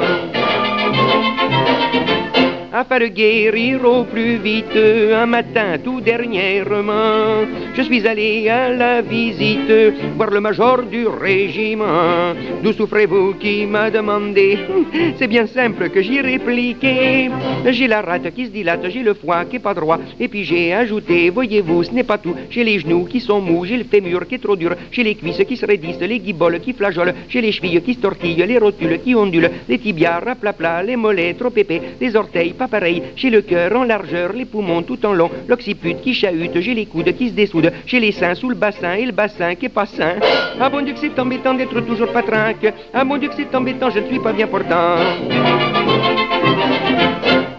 afin 2.76 2.99
de 2.99 3.06
guérir 3.06 3.83
au 3.85 4.04
plus 4.04 4.37
vite. 4.37 4.76
Un 4.76 5.25
matin, 5.25 5.78
tout 5.83 6.02
dernièrement, 6.02 7.47
je 7.75 7.83
suis 7.83 8.06
allé 8.06 8.49
à 8.50 8.68
la 8.68 9.00
visite 9.00 9.73
voir 10.14 10.30
le 10.30 10.40
major 10.40 10.83
du 10.83 11.06
régiment. 11.06 12.35
D'où 12.62 12.73
souffrez-vous 12.75 13.35
qui 13.40 13.64
m'a 13.64 13.90
demandé? 13.90 14.59
C'est 15.18 15.26
bien 15.26 15.47
simple 15.47 15.88
que 15.88 16.02
j'y 16.02 16.21
répliqué. 16.21 17.30
J'ai 17.66 17.88
la 17.88 18.02
rate 18.02 18.35
qui 18.35 18.45
se 18.45 18.50
dilate, 18.50 18.90
j'ai 18.90 19.02
le 19.02 19.14
foie 19.14 19.47
qui 19.47 19.56
est 19.56 19.61
pas 19.61 19.73
droit, 19.73 19.99
et 20.21 20.28
puis 20.28 20.45
j'ai 20.45 20.75
ajouté, 20.75 21.30
voyez-vous, 21.30 21.85
ce 21.85 21.92
n'est 21.92 22.04
pas 22.04 22.18
tout. 22.18 22.35
J'ai 22.50 22.64
les 22.64 22.78
genoux 22.78 23.06
qui 23.06 23.21
sont 23.21 23.40
mous, 23.40 23.64
j'ai 23.64 23.78
le 23.78 23.85
fémur 23.85 24.26
qui 24.26 24.35
est 24.35 24.42
trop 24.42 24.56
dur, 24.56 24.75
j'ai 24.90 25.02
les 25.02 25.14
cuisses 25.14 25.42
qui 25.49 25.56
se 25.56 25.64
raidissent, 25.64 26.00
les 26.00 26.18
guiboles 26.18 26.61
qui 26.61 26.75
flageolent, 26.75 27.14
j'ai 27.28 27.40
les 27.40 27.52
chevilles 27.52 27.80
qui 27.80 27.95
se 27.95 28.00
tortillent, 28.00 28.45
les 28.47 28.59
rotules 28.59 29.00
qui 29.02 29.14
ondulent, 29.14 29.50
les 29.66 29.78
tibias 29.78 30.21
raplapla, 30.21 30.83
les 30.83 30.97
mollets 30.97 31.35
trop 31.35 31.52
épais, 31.56 31.80
les 31.99 32.14
orteils 32.14 32.52
pas 32.52 32.66
pareil. 32.69 33.03
J'ai 33.17 33.31
le 33.31 33.43
cœur 33.43 33.77
en 33.77 33.85
largeur, 33.85 34.33
les 34.33 34.45
poumons 34.45 34.83
tout 34.83 35.05
en 35.07 35.13
long, 35.13 35.31
l'occiput 35.49 35.97
qui 36.03 36.15
chahute, 36.15 36.61
j'ai 36.61 36.75
les 36.75 36.87
coudes 36.87 37.15
qui 37.17 37.29
se 37.29 37.35
dessoudent, 37.35 37.73
j'ai 37.87 38.01
les 38.01 38.13
seins 38.13 38.35
sous 38.35 38.49
le 38.49 38.55
bassin 38.55 38.95
et 38.95 39.07
le 39.07 39.13
bassin 39.13 39.55
qui 39.55 39.67
est 39.67 39.71
pas 39.71 39.87
sain. 39.87 40.17
Ah 40.61 40.69
bon 40.69 40.83
Dieu 40.83 40.95
que 40.95 41.01
c'est 41.01 41.19
embêtant 41.19 41.55
d'être 41.55 41.81
toujours 41.81 42.13
patrinque. 42.13 42.73
Ah 42.93 43.05
bon 43.05 43.17
Dieu 43.17 43.29
que 43.29 43.35
c'est 43.37 43.55
embêtant, 43.55 43.91
je 43.91 44.01
ne 44.01 44.07
suis 44.07 44.19
pas 44.19 44.33
bien 44.33 44.47
portant. 44.47 44.97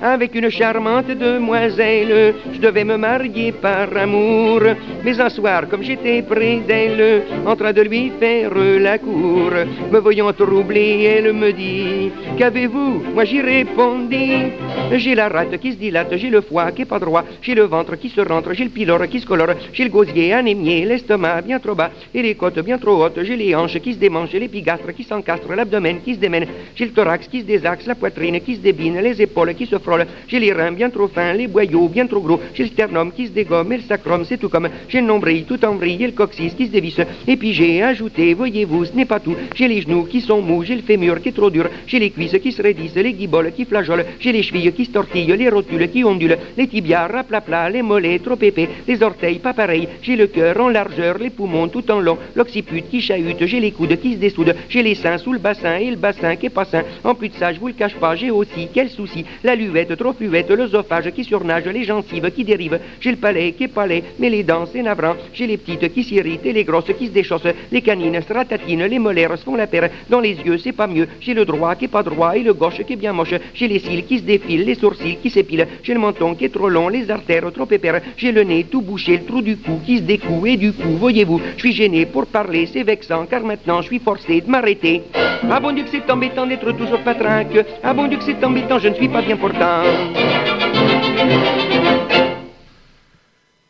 Avec 0.02 0.36
une 0.36 0.50
charmante 0.50 1.08
demoiselle. 1.08 2.36
Je 2.54 2.60
devais 2.60 2.84
me 2.84 2.98
marier 2.98 3.52
par 3.52 3.96
amour, 3.96 4.62
mais 5.04 5.20
un 5.20 5.30
soir, 5.30 5.68
comme 5.70 5.84
j'étais 5.84 6.22
près 6.22 6.58
d'elle, 6.68 7.24
en 7.46 7.56
train 7.56 7.74
de 7.74 7.82
lui 7.82 8.12
faire 8.20 8.52
la 8.56 8.98
cour, 8.98 9.52
me 9.92 10.00
voyant 10.00 10.32
troublé, 10.34 11.04
elle 11.04 11.34
me 11.34 11.52
dit 11.52 12.12
Qu'avez-vous? 12.38 13.04
Moi 13.14 13.26
j'y 13.26 13.42
répondis 13.42 14.52
J'ai 14.92 15.16
la 15.16 15.30
rate 15.30 15.58
qui 15.58 15.72
se 15.72 15.78
dilate, 15.78 16.16
j'ai 16.18 16.30
le 16.30 16.42
foie 16.42 16.72
qui 16.72 16.84
est 16.84 16.86
pas 16.86 17.00
droit, 17.00 17.24
j'ai 17.42 17.56
le 17.56 17.64
ventre 17.64 17.96
qui 17.96 18.10
se 18.10 18.22
rentre, 18.22 18.54
j'ai 18.54 18.66
le 18.66 18.70
pylore 18.70 19.08
qui 19.08 19.20
se 19.20 19.26
colore, 19.26 19.56
j'ai 19.74 19.86
le 19.86 19.90
gosier 19.90 20.34
anémié, 20.34 20.86
l'estomac 20.86 21.42
bien 21.42 21.60
trop 21.60 21.76
bas 21.76 21.92
et 22.14 22.22
les 22.22 22.36
côtes 22.36 22.60
bien 22.60 22.78
trop 22.78 23.04
hautes, 23.04 23.24
j'ai 23.24 23.36
les 23.36 23.56
hanches 23.56 23.80
qui 23.80 23.94
se 23.94 23.98
démangent, 23.98 24.30
j'ai 24.32 24.40
l'épigastre 24.40 24.94
qui 24.94 25.04
s'encastre, 25.04 25.54
l'abdomen 25.54 26.02
qui 26.02 26.16
se 26.16 26.20
démène, 26.20 26.48
j'ai 26.76 26.86
le 26.86 26.92
thorax 26.92 27.28
qui 27.28 27.42
se 27.42 27.46
désaxe, 27.46 27.88
la 27.88 27.96
poitrine 27.96 28.40
qui 28.42 28.56
se 28.56 28.62
débine, 28.62 29.00
les 29.00 29.22
épaules 29.22 29.56
qui 29.56 29.66
se 29.66 29.78
frôlent, 29.78 29.97
j'ai 30.28 30.40
les 30.40 30.54
reins 30.54 30.72
bien 30.72 30.90
trop 30.90 31.08
fins, 31.08 31.34
les 31.34 31.48
boyaux 31.48 31.88
bien 31.88 32.08
trop 32.08 32.22
gros, 32.22 32.40
j'ai 32.54 32.64
le 32.64 32.70
sternum 32.70 33.12
qui 33.12 33.28
se 33.28 33.32
dégomme 33.32 33.72
et 33.74 33.78
le 33.78 33.84
sacrum, 33.84 34.26
c'est 34.26 34.38
tout 34.38 34.50
comme, 34.50 34.70
j'ai 34.90 35.02
le 35.02 35.08
nombril 35.08 35.46
tout 35.46 35.64
en 35.66 35.76
vrille 35.76 36.04
et 36.04 36.08
le 36.08 36.14
coccyx 36.14 36.54
qui 36.56 36.68
se 36.68 36.72
dévisse, 36.72 37.02
et 37.28 37.38
puis 37.38 37.54
j'ai 37.54 37.82
ajouté, 37.82 38.34
voyez-vous, 38.34 38.86
ce 38.86 38.94
n'est 38.94 39.06
pas 39.06 39.20
tout, 39.20 39.36
j'ai 39.56 39.68
les 39.68 39.82
genoux 39.82 40.04
qui 40.04 40.22
sont 40.22 40.42
mous, 40.42 40.64
j'ai 40.64 40.76
le 40.76 40.82
fémur 40.82 41.22
qui 41.22 41.30
est 41.30 41.34
trop 41.34 41.50
dur, 41.50 41.70
j'ai 41.86 42.00
les 42.00 42.12
cuisses 42.12 42.38
qui 42.42 42.52
se 42.52 42.62
raidissent, 42.62 42.96
les 42.96 43.14
guiboles 43.14 43.52
qui 43.54 43.66
flageolent, 43.66 44.06
j'ai 44.20 44.32
les 44.32 44.44
chevilles 44.44 44.74
qui 44.74 44.86
se 44.86 44.92
tortillent, 44.92 45.36
les 45.38 45.50
rotules 45.50 45.90
qui 45.90 46.04
ondulent, 46.04 46.38
les 46.58 46.68
tibias 46.68 47.08
raplapla, 47.08 47.70
les 47.70 47.82
mollets 47.82 48.20
trop 48.20 48.38
épais, 48.42 48.70
les 48.88 49.02
orteils 49.04 49.40
pas 49.40 49.54
pareils, 49.54 49.88
j'ai 50.02 50.16
le 50.16 50.28
cœur 50.28 50.60
en 50.60 50.70
largeur, 50.70 51.18
les 51.18 51.30
poumons 51.30 51.68
tout 51.68 51.90
en 51.92 52.00
long, 52.00 52.18
l'occiput 52.36 52.84
qui 52.84 53.02
chahute, 53.02 53.46
j'ai 53.46 53.60
les 53.60 53.72
coudes 53.72 54.00
qui 54.00 54.14
se 54.14 54.20
dessoudent, 54.20 54.56
j'ai 54.70 54.84
les 54.84 54.96
seins 54.96 55.18
sous 55.18 55.34
le 55.34 55.40
bassin 55.40 55.78
et 55.78 55.90
le 55.90 55.96
bassin 55.96 56.36
qui 56.36 56.48
est 56.48 56.50
pas 56.50 56.66
sain. 56.66 56.84
En 57.04 57.16
plus 57.16 57.30
de 57.30 57.36
ça, 57.36 57.54
je 57.54 57.60
vous 57.60 57.68
le 57.68 57.74
cache 57.74 57.96
pas, 57.96 58.16
j'ai 58.16 58.32
aussi, 58.32 58.68
quel 58.74 58.90
souci, 58.90 59.26
la 59.44 59.56
luvette 59.78 59.98
trop 59.98 60.14
fluette, 60.14 60.50
l'œsophage 60.50 61.12
qui 61.12 61.24
surnage, 61.24 61.66
les 61.66 61.84
gencives 61.84 62.32
qui 62.32 62.44
dérivent, 62.44 62.80
j'ai 63.00 63.12
le 63.12 63.18
palais 63.18 63.52
qui 63.52 63.66
est 63.66 63.68
palais, 63.68 64.04
mais 64.18 64.30
les 64.30 64.44
dents 64.44 64.66
c'est 64.72 64.82
navrant, 64.82 65.16
j'ai 65.34 65.46
les 65.46 65.58
petites 65.58 65.94
qui 65.94 66.04
s'irritent 66.04 66.46
et 66.46 66.54
les 66.54 66.64
grosses 66.64 66.92
qui 66.98 67.08
se 67.08 67.12
déchaussent, 67.12 67.54
les 67.72 67.82
canines 67.82 68.20
se 68.22 68.34
ratatinent, 68.34 68.86
les 68.86 68.98
molaires 68.98 69.38
se 69.38 69.44
font 69.44 69.56
la 69.56 69.68
paire, 69.68 69.90
dans 70.10 70.20
les 70.20 70.34
yeux 70.34 70.58
c'est 70.58 70.72
pas 70.72 70.88
mieux, 70.88 71.08
j'ai 71.20 71.34
le 71.36 71.46
droit 71.46 71.76
qui 71.76 71.86
est 71.86 71.90
pas 71.90 72.02
droit 72.02 72.36
et 72.36 72.42
le 72.42 72.54
gauche 72.54 72.82
qui 72.86 72.94
est 72.94 72.96
bien 72.96 73.14
moche, 73.14 73.36
j'ai 73.54 73.68
les 73.68 73.80
cils 73.80 74.06
qui 74.06 74.18
se 74.18 74.24
défilent, 74.24 74.66
les 74.66 74.76
sourcils 74.76 75.18
qui 75.22 75.30
s'épilent, 75.30 75.68
j'ai 75.84 75.94
le 75.94 76.00
menton 76.00 76.34
qui 76.34 76.46
est 76.46 76.54
trop 76.54 76.70
long, 76.70 76.90
les 76.90 77.12
artères 77.12 77.52
trop 77.54 77.68
épères, 77.70 78.02
j'ai 78.16 78.32
le 78.32 78.44
nez 78.44 78.66
tout 78.72 78.82
bouché, 78.82 79.18
le 79.18 79.26
trou 79.26 79.42
du 79.42 79.58
cou 79.58 79.80
qui 79.86 79.98
se 79.98 80.04
découe 80.04 80.48
et 80.48 80.58
du 80.58 80.74
coup, 80.74 80.98
voyez-vous, 80.98 81.40
je 81.56 81.60
suis 81.60 81.74
gêné 81.74 82.08
pour 82.08 82.26
parler, 82.26 82.66
c'est 82.66 82.84
vexant 82.84 83.26
car 83.30 83.44
maintenant 83.44 83.82
je 83.82 83.88
suis 83.88 84.00
forcé 84.00 84.42
de 84.42 84.50
m'arrêter. 84.50 85.04
Ah 85.50 85.60
bon 85.60 85.72
Dieu 85.72 85.84
que 85.84 85.90
c'est 85.92 86.10
embêtant 86.12 86.48
d'être 86.48 86.72
toujours 86.72 87.00
patrinque, 87.02 87.64
ah 87.84 87.94
bon 87.94 88.08
Dieu 88.08 88.18
que 88.18 88.24
c'est 88.24 88.44
embêtant, 88.44 88.80
je 88.80 88.88
ne 88.88 88.96
suis 88.96 89.08
pas 89.08 89.22
bien 89.22 89.38
portant. 89.38 89.67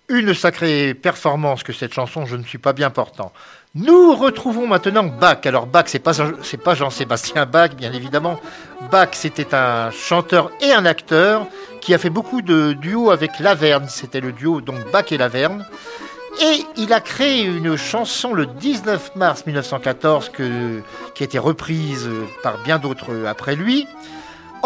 Une 0.09 0.33
sacrée 0.33 0.93
performance 0.93 1.63
que 1.63 1.73
cette 1.73 1.93
chanson, 1.93 2.25
je 2.25 2.35
ne 2.35 2.43
suis 2.43 2.57
pas 2.57 2.73
bien 2.73 2.89
portant. 2.89 3.33
Nous 3.75 4.15
retrouvons 4.15 4.65
maintenant 4.65 5.03
Bach. 5.03 5.45
Alors 5.45 5.67
Bach, 5.67 5.83
c'est 5.87 5.99
pas 5.99 6.13
c'est 6.41 6.57
pas 6.57 6.75
Jean-Sébastien 6.75 7.45
Bach, 7.45 7.75
bien 7.75 7.91
évidemment. 7.93 8.39
Bach, 8.89 9.09
c'était 9.11 9.53
un 9.53 9.91
chanteur 9.91 10.49
et 10.61 10.71
un 10.71 10.85
acteur 10.85 11.45
qui 11.81 11.93
a 11.93 11.97
fait 11.97 12.09
beaucoup 12.09 12.41
de 12.41 12.73
duos 12.73 13.11
avec 13.11 13.39
Laverne. 13.39 13.87
C'était 13.89 14.21
le 14.21 14.31
duo 14.31 14.61
donc 14.61 14.89
Bach 14.91 15.11
et 15.11 15.17
Laverne. 15.17 15.65
Et 16.41 16.65
il 16.77 16.93
a 16.93 17.01
créé 17.01 17.43
une 17.43 17.75
chanson 17.75 18.33
le 18.33 18.45
19 18.45 19.15
mars 19.15 19.45
1914 19.45 20.29
que, 20.29 20.81
qui 21.15 21.23
a 21.23 21.25
été 21.25 21.37
reprise 21.37 22.09
par 22.43 22.59
bien 22.63 22.79
d'autres 22.79 23.25
après 23.27 23.55
lui 23.55 23.87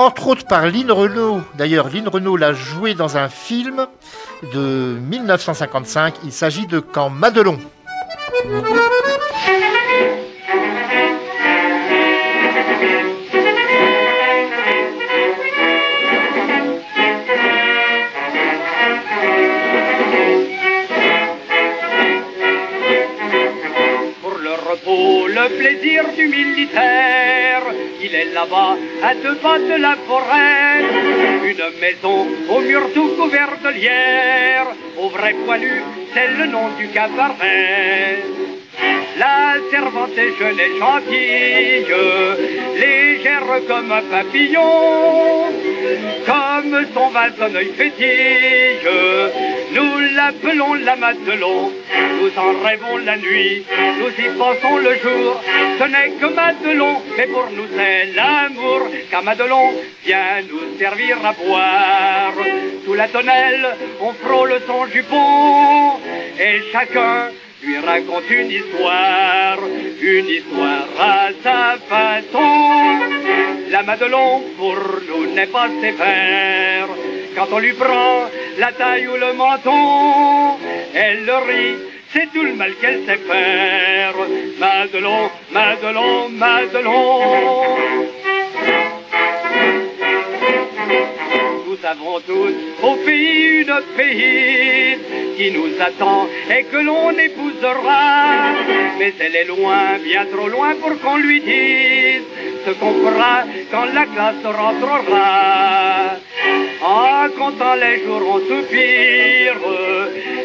entre 0.06 0.28
autres 0.28 0.46
par 0.46 0.66
Lynn 0.68 0.92
Renault. 0.92 1.42
D'ailleurs, 1.56 1.90
Lynn 1.90 2.08
Renault 2.08 2.38
l'a 2.38 2.54
joué 2.54 2.94
dans 2.94 3.18
un 3.18 3.30
film 3.30 3.86
de 4.54 4.98
1955. 5.10 6.16
Il 6.24 6.32
s'agit 6.32 6.68
de 6.68 6.80
Camp 6.80 7.10
Madelon. 7.10 7.60
Le 25.42 25.50
plaisir 25.58 26.04
du 26.16 26.28
militaire, 26.28 27.64
il 28.02 28.14
est 28.14 28.34
là-bas, 28.34 28.76
à 29.04 29.16
deux 29.16 29.36
pas 29.36 29.58
de 29.58 29.76
la 29.82 29.96
forêt. 30.08 30.82
Une 31.52 31.80
maison 31.80 32.28
au 32.50 32.60
mur 32.60 32.82
tout 32.94 33.10
couvert 33.18 33.54
de 33.64 33.70
lierre, 33.70 34.68
au 34.98 35.10
vrai 35.10 35.34
poilu, 35.46 35.82
c'est 36.14 36.32
le 36.38 36.46
nom 36.46 36.68
du 36.78 36.88
cabaret. 36.90 38.20
La 39.18 39.56
servante 39.72 40.18
est 40.18 40.38
jeune 40.40 40.60
et 40.60 40.80
gentille, 40.80 41.86
légère 42.80 43.52
comme 43.68 43.92
un 43.92 44.02
papillon, 44.02 45.46
comme 46.26 46.86
son 46.94 47.08
val 47.10 47.34
son 47.38 47.56
œil 47.56 47.72
fétille. 47.78 49.51
Nous 49.74 50.00
l'appelons 50.16 50.74
la 50.74 50.96
Madelon, 50.98 51.72
nous 52.20 52.40
en 52.40 52.64
rêvons 52.64 52.98
la 53.06 53.18
nuit, 53.18 53.64
nous 54.00 54.26
y 54.26 54.30
pensons 54.38 54.78
le 54.78 54.94
jour. 54.98 55.42
Ce 55.80 55.86
n'est 55.86 56.12
que 56.20 56.26
Madelon, 56.26 57.02
mais 57.18 57.28
pour 57.28 57.48
nous 57.56 57.68
c'est 57.76 58.08
l'amour, 58.14 58.88
car 59.10 59.24
Madelon 59.24 59.74
vient 60.06 60.42
nous 60.50 60.78
servir 60.78 61.18
à 61.26 61.34
boire. 61.34 62.34
Sous 62.84 62.94
la 62.94 63.08
tonnelle, 63.08 63.78
on 64.02 64.12
frôle 64.14 64.60
son 64.68 64.86
jupon, 64.88 66.00
et 66.38 66.62
chacun 66.74 67.30
lui 67.64 67.78
raconte 67.78 68.30
une 68.30 68.52
histoire, 68.52 69.60
une 70.02 70.28
histoire 70.28 70.88
à 71.00 71.30
sa 71.44 71.78
façon. 71.88 72.50
La 73.70 73.84
Madelon 73.84 74.44
pour 74.58 74.76
nous 75.08 75.34
n'est 75.34 75.48
pas 75.48 75.70
sévère. 75.80 76.88
Quand 77.36 77.48
on 77.54 77.60
lui 77.60 77.74
prend 77.74 78.26
la 78.58 78.72
taille 78.72 79.08
ou 79.08 79.16
le 79.16 79.34
menton, 79.34 80.58
elle 80.94 81.26
le 81.26 81.36
rit, 81.36 81.76
c'est 82.14 82.32
tout 82.34 82.44
le 82.44 82.54
mal 82.54 82.74
qu'elle 82.76 83.06
sait 83.06 83.18
faire. 83.18 84.16
Madelon, 84.60 85.30
Madelon, 85.52 86.30
Madelon. 86.30 87.78
Nous 91.68 91.88
avons 91.88 92.20
tous 92.20 92.54
au 92.84 92.96
pays 93.06 93.62
une 93.62 93.82
pays 93.96 94.98
qui 95.38 95.52
nous 95.52 95.82
attend 95.82 96.28
et 96.50 96.64
que 96.66 96.78
l'on 96.78 97.12
épousera. 97.12 98.52
Mais 99.00 99.14
elle 99.20 99.36
est 99.36 99.46
loin, 99.46 99.98
bien 100.04 100.26
trop 100.26 100.48
loin 100.50 100.76
pour 100.76 101.00
qu'on 101.00 101.18
lui 101.18 101.40
dise 101.40 102.24
ce 102.66 102.72
qu'on 102.72 102.94
fera 102.94 103.44
quand 103.72 103.86
la 103.86 104.06
classe 104.06 104.44
rentrera. 104.44 106.18
En 106.84 107.30
comptant 107.38 107.76
les 107.76 108.04
jours, 108.04 108.24
on 108.28 108.40
soupire, 108.40 109.56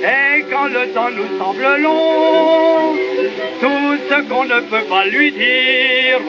et 0.03 0.43
quand 0.51 0.67
le 0.67 0.89
temps 0.93 1.11
nous 1.11 1.39
semble 1.39 1.77
long, 1.81 2.95
tout 3.61 3.97
ce 4.11 4.21
qu'on 4.29 4.45
ne 4.45 4.61
peut 4.61 4.85
pas 4.89 5.07
lui 5.07 5.33
dire, 5.33 6.21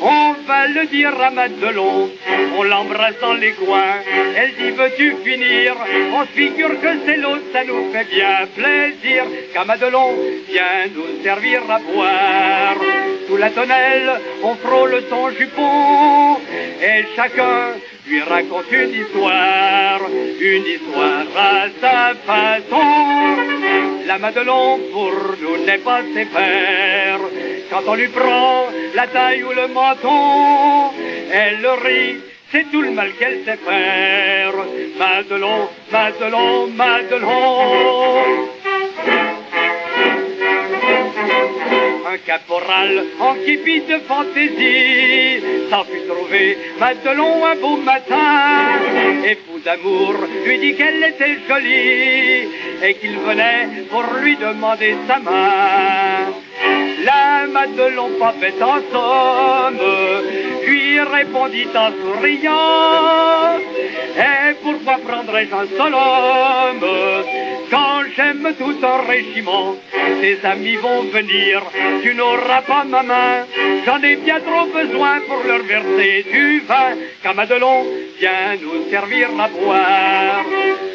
on 0.00 0.32
va 0.44 0.66
le 0.66 0.86
dire 0.86 1.12
à 1.20 1.30
Madelon. 1.30 2.10
On 2.58 2.62
l'embrasse 2.64 3.20
dans 3.20 3.34
les 3.34 3.52
coins, 3.52 4.02
elle 4.36 4.54
dit 4.58 4.70
veux-tu 4.72 5.14
finir? 5.24 5.76
On 6.14 6.22
se 6.22 6.32
figure 6.32 6.80
que 6.80 6.88
c'est 7.06 7.16
l'autre, 7.18 7.44
ça 7.52 7.62
nous 7.62 7.92
fait 7.92 8.08
bien 8.10 8.48
plaisir, 8.56 9.22
qu'à 9.54 9.64
Madelon 9.64 10.16
vient 10.48 10.88
nous 10.96 11.22
servir 11.22 11.60
à 11.70 11.78
boire. 11.78 12.76
Sous 13.28 13.36
la 13.36 13.50
tonnelle, 13.50 14.10
on 14.42 14.56
frôle 14.56 15.00
son 15.08 15.30
jupon, 15.30 16.38
et 16.82 17.04
chacun 17.14 17.74
lui 18.06 18.22
raconte 18.22 18.70
une 18.72 18.94
histoire, 18.94 20.00
une 20.40 20.66
histoire 20.66 21.26
à 21.36 21.66
sa 21.80 22.14
façon. 22.26 22.86
La 24.06 24.18
Madelon 24.18 24.80
pour 24.92 25.12
nous 25.40 25.64
n'est 25.64 25.78
pas 25.78 26.02
ses 26.14 26.24
pères. 26.24 27.20
Quand 27.70 27.82
on 27.86 27.94
lui 27.94 28.08
prend 28.08 28.66
la 28.94 29.06
taille 29.06 29.44
ou 29.44 29.52
le 29.52 29.68
menton, 29.68 30.90
elle 31.30 31.66
rit, 31.84 32.16
c'est 32.50 32.70
tout 32.70 32.82
le 32.82 32.90
mal 32.90 33.12
qu'elle 33.18 33.44
sait 33.44 33.56
faire. 33.56 34.54
Madelon, 34.98 35.68
Madelon, 35.90 36.66
Madelon. 36.68 38.48
Un 42.12 42.18
caporal 42.18 42.92
en 43.20 43.34
képi 43.44 43.80
de 43.88 43.98
fantaisie 44.06 45.40
s'en 45.70 45.82
fut 45.84 46.06
trouvé 46.06 46.58
Madelon 46.78 47.46
un 47.46 47.56
beau 47.56 47.76
matin. 47.76 48.76
Et 49.24 49.36
fou 49.36 49.58
d'amour 49.64 50.14
lui 50.44 50.58
dit 50.58 50.74
qu'elle 50.74 51.02
était 51.04 51.38
jolie 51.48 52.50
et 52.84 52.94
qu'il 53.00 53.16
venait 53.18 53.86
pour 53.90 54.04
lui 54.20 54.36
demander 54.36 54.94
sa 55.08 55.20
main. 55.20 56.34
La 57.06 57.46
Madelon 57.46 58.10
fait 58.40 58.62
en 58.62 58.78
somme, 58.92 59.86
lui 60.66 61.00
répondit 61.00 61.68
en 61.74 61.90
souriant, 61.98 63.58
et 64.16 64.54
pourquoi 64.62 64.98
prendrais-je 65.06 65.54
un 65.54 65.66
seul 65.76 65.94
homme 65.94 66.86
quand 67.70 68.00
j'aime 68.14 68.54
tout 68.58 68.76
un 68.82 69.10
régiment? 69.10 69.76
Tes 70.20 70.38
amis 70.44 70.76
vont 70.76 71.02
venir, 71.02 71.62
tu 72.02 72.14
n'auras 72.14 72.62
pas 72.62 72.84
ma 72.84 73.02
main, 73.02 73.46
j'en 73.86 74.02
ai 74.02 74.16
bien 74.16 74.40
trop 74.40 74.66
besoin 74.66 75.20
pour 75.26 75.42
leur 75.46 75.62
verser 75.62 76.26
du 76.30 76.60
vin. 76.60 76.96
Camadelon, 77.22 77.86
viens 78.18 78.56
nous 78.60 78.90
servir 78.90 79.28
à 79.38 79.48
boire. 79.48 80.44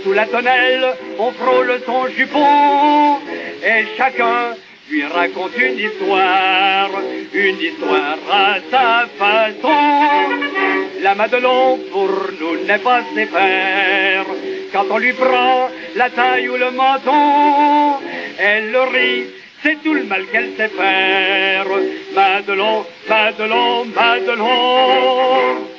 Sous 0.03 0.13
la 0.13 0.25
tonnelle, 0.25 0.93
on 1.19 1.32
frôle 1.32 1.80
son 1.86 2.08
jupon, 2.10 3.19
et 3.63 3.86
chacun 3.97 4.56
lui 4.89 5.04
raconte 5.06 5.58
une 5.58 5.80
histoire, 5.80 6.89
une 7.34 7.60
histoire 7.60 8.17
à 8.32 8.56
sa 8.71 9.08
façon. 9.17 9.78
La 11.02 11.15
Madelon 11.15 11.80
pour 11.91 12.10
nous 12.39 12.65
n'est 12.65 12.80
pas 12.80 13.02
ses 13.13 13.26
pères. 13.26 14.26
Quand 14.71 14.86
on 14.89 14.97
lui 14.97 15.13
prend 15.13 15.69
la 15.95 16.10
taille 16.10 16.50
ou 16.50 16.58
le 16.58 16.71
menton, 16.71 18.00
elle 18.38 18.71
le 18.71 18.82
rit, 18.82 19.28
c'est 19.63 19.82
tout 19.84 19.93
le 19.93 20.04
mal 20.04 20.26
qu'elle 20.32 20.52
sait 20.56 20.69
faire. 20.69 21.67
Madelon, 22.15 22.86
Madelon, 23.10 23.86
Madelon. 23.95 25.76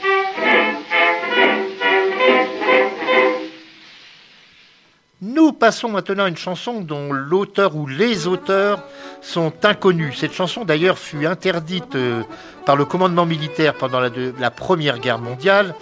Nous 5.20 5.52
passons 5.52 5.88
maintenant 5.88 6.24
à 6.24 6.28
une 6.28 6.36
chanson 6.36 6.80
dont 6.80 7.12
l'auteur 7.12 7.74
ou 7.74 7.88
les 7.88 8.28
auteurs 8.28 8.84
sont 9.20 9.52
inconnus. 9.64 10.16
Cette 10.16 10.32
chanson 10.32 10.64
d'ailleurs 10.64 10.96
fut 10.96 11.26
interdite 11.26 11.96
euh, 11.96 12.22
par 12.64 12.76
le 12.76 12.84
commandement 12.84 13.26
militaire 13.26 13.74
pendant 13.74 13.98
la, 13.98 14.50
Première 14.52 15.00
Guerre 15.00 15.18
mondiale 15.18 15.74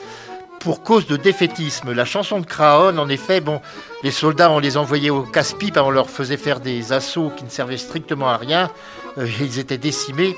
pour 0.59 0.83
cause 0.83 1.07
de 1.07 1.19
défaitisme. 1.19 1.93
La 1.93 2.07
chanson 2.07 2.41
de 2.41 2.47
Craon, 2.47 2.97
en 2.97 3.11
effet, 3.11 3.43
bon, 3.43 3.61
les 4.03 4.11
soldats, 4.11 4.51
on 4.51 4.59
les 4.59 4.79
envoyait 4.79 5.11
au 5.11 5.25
casse-pipe, 5.25 5.77
on 5.77 5.91
leur 5.91 6.09
faisait 6.09 6.39
faire 6.39 6.61
des 6.61 6.95
assauts 6.95 7.31
qui 7.37 7.45
ne 7.45 7.51
servaient 7.51 7.77
strictement 7.77 8.31
à 8.31 8.39
rien, 8.39 8.71
euh, 9.19 9.29
ils 9.43 9.59
étaient 9.59 9.77
décimés. 9.77 10.35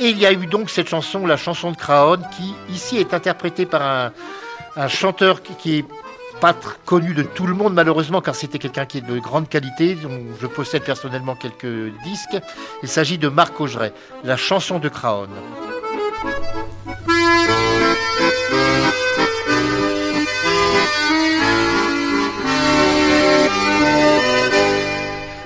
Et 0.00 0.08
il 0.08 0.18
y 0.18 0.26
a 0.26 0.32
eu 0.32 0.46
donc 0.46 0.68
cette 0.68 0.88
chanson, 0.88 1.26
la 1.26 1.36
chanson 1.36 1.70
de 1.70 1.76
Craon, 1.76 2.18
qui 2.36 2.56
ici 2.74 2.98
est 2.98 3.14
interprétée 3.14 3.66
par 3.66 3.82
un, 3.82 4.88
chanteur 4.88 5.42
qui 5.42 5.78
est 5.78 5.84
pas 6.42 6.56
connu 6.84 7.14
de 7.14 7.22
tout 7.22 7.46
le 7.46 7.54
monde 7.54 7.72
malheureusement 7.72 8.20
car 8.20 8.34
c'était 8.34 8.58
quelqu'un 8.58 8.84
qui 8.84 8.98
est 8.98 9.08
de 9.08 9.20
grande 9.20 9.48
qualité 9.48 9.94
dont 9.94 10.18
je 10.40 10.48
possède 10.48 10.82
personnellement 10.82 11.36
quelques 11.36 11.94
disques. 12.02 12.36
Il 12.82 12.88
s'agit 12.88 13.16
de 13.16 13.28
Marc 13.28 13.60
Augeret, 13.60 13.92
la 14.24 14.36
chanson 14.36 14.80
de 14.80 14.88
Craon. 14.88 15.28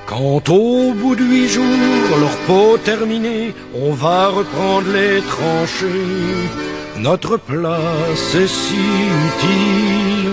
Quand 0.07 0.49
au 0.49 0.95
bout 0.95 1.15
de 1.15 1.25
huit 1.25 1.49
jours, 1.49 2.17
leur 2.19 2.37
peau 2.47 2.79
terminée, 2.79 3.55
on 3.75 3.93
va 3.93 4.29
reprendre 4.29 4.91
les 4.91 5.21
tranchées. 5.21 6.49
Notre 6.97 7.37
place 7.37 8.35
est 8.35 8.47
si 8.47 8.81
utile 9.27 10.26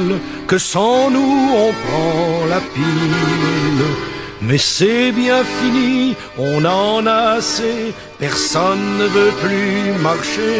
que 0.47 0.57
sans 0.57 1.09
nous 1.09 1.35
on 1.63 1.71
prend 1.83 2.45
la 2.49 2.59
pile. 2.59 3.85
Mais 4.41 4.57
c'est 4.57 5.11
bien 5.11 5.41
fini, 5.59 6.15
on 6.37 6.65
en 6.65 7.05
a 7.07 7.37
assez, 7.37 7.93
personne 8.19 8.97
ne 8.97 9.05
veut 9.05 9.33
plus 9.41 10.01
marcher. 10.01 10.59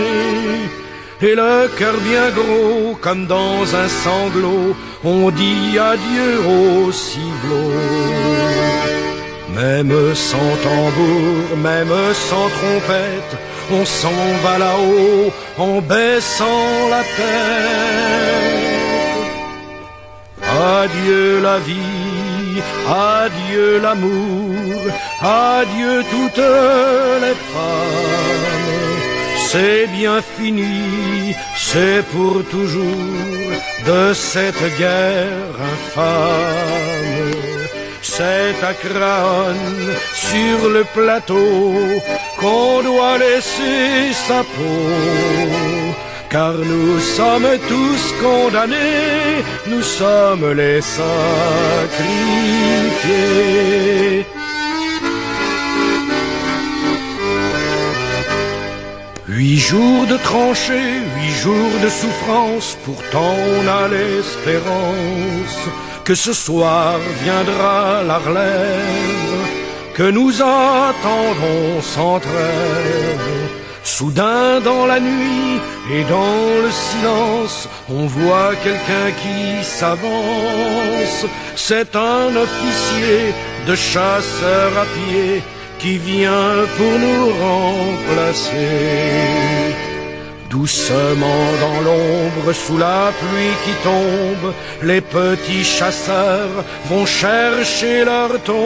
Et 1.22 1.36
le 1.36 1.70
cœur 1.78 1.96
bien 2.10 2.30
gros, 2.32 2.98
comme 3.02 3.28
dans 3.28 3.63
un 3.76 3.88
sanglot, 3.88 4.76
on 5.04 5.30
dit 5.32 5.78
adieu 5.78 6.34
au 6.48 6.92
ciblot. 6.92 7.72
Même 9.56 10.16
sans 10.16 10.54
tambour, 10.63 11.58
même 11.62 11.96
sans 12.13 12.50
trompette, 12.58 13.38
on 13.72 13.86
s'en 13.86 14.24
va 14.44 14.58
là-haut 14.58 15.32
en 15.58 15.82
baissant 15.82 16.89
la 16.89 17.04
tête. 17.18 18.73
Adieu 20.63 21.41
la 21.41 21.60
vie, 21.60 22.62
adieu 22.88 23.80
l'amour, 23.80 24.80
adieu 25.21 26.04
toutes 26.10 26.45
les 27.23 27.38
femmes. 27.52 28.84
C'est 29.49 29.88
bien 29.88 30.21
fini, 30.38 31.36
c'est 31.58 32.02
pour 32.13 32.43
toujours 32.49 33.54
de 33.86 34.13
cette 34.13 34.65
guerre 34.78 35.56
infâme. 35.73 37.34
C'est 38.02 38.56
à 38.71 38.73
Craonne, 38.73 39.95
sur 40.13 40.69
le 40.69 40.84
plateau, 40.95 41.73
qu'on 42.39 42.82
doit 42.84 43.17
laisser 43.17 44.13
sa 44.28 44.39
peau. 44.43 46.12
Car 46.34 46.54
nous 46.54 47.00
sommes 47.00 47.52
tous 47.69 48.04
condamnés, 48.19 49.43
nous 49.67 49.84
sommes 49.84 50.52
les 50.54 50.82
sacrifiés. 50.82 51.06
Huit 59.28 59.60
jours 59.60 60.08
de 60.08 60.17
tranchées, 60.17 61.02
huit 61.15 61.36
jours 61.43 61.78
de 61.84 61.89
souffrance, 61.89 62.80
pourtant 62.84 63.36
on 63.56 63.67
a 63.67 63.88
l'espérance 63.88 65.60
que 66.04 66.15
ce 66.15 66.34
soir 66.34 66.98
viendra 67.24 68.02
la 68.02 68.17
relève, 68.17 69.43
que 69.93 70.10
nous 70.10 70.41
attendons 70.41 71.80
sans 71.82 72.19
trêve. 72.19 73.12
Soudain 73.98 74.60
dans 74.60 74.88
la 74.88 75.00
nuit 75.00 75.62
et 75.94 76.04
dans 76.06 76.46
le 76.66 76.72
silence, 76.72 77.70
on 77.92 78.08
voit 78.08 78.56
quelqu'un 78.64 79.10
qui 79.22 79.64
s'avance. 79.64 81.28
C'est 81.56 81.96
un 81.96 82.36
officier 82.46 83.36
de 83.68 83.76
chasseur 83.76 84.70
à 84.84 84.86
pied 84.98 85.44
qui 85.78 86.00
vient 86.00 86.56
pour 86.76 86.94
nous 87.06 87.26
remplacer. 87.46 88.72
Doucement 90.50 91.46
dans 91.66 91.80
l'ombre, 91.88 92.52
sous 92.52 92.80
la 92.80 93.12
pluie 93.20 93.56
qui 93.64 93.74
tombe, 93.84 94.54
les 94.82 95.02
petits 95.02 95.64
chasseurs 95.64 96.64
vont 96.90 97.06
chercher 97.06 98.06
leur 98.06 98.42
tombe. 98.42 98.64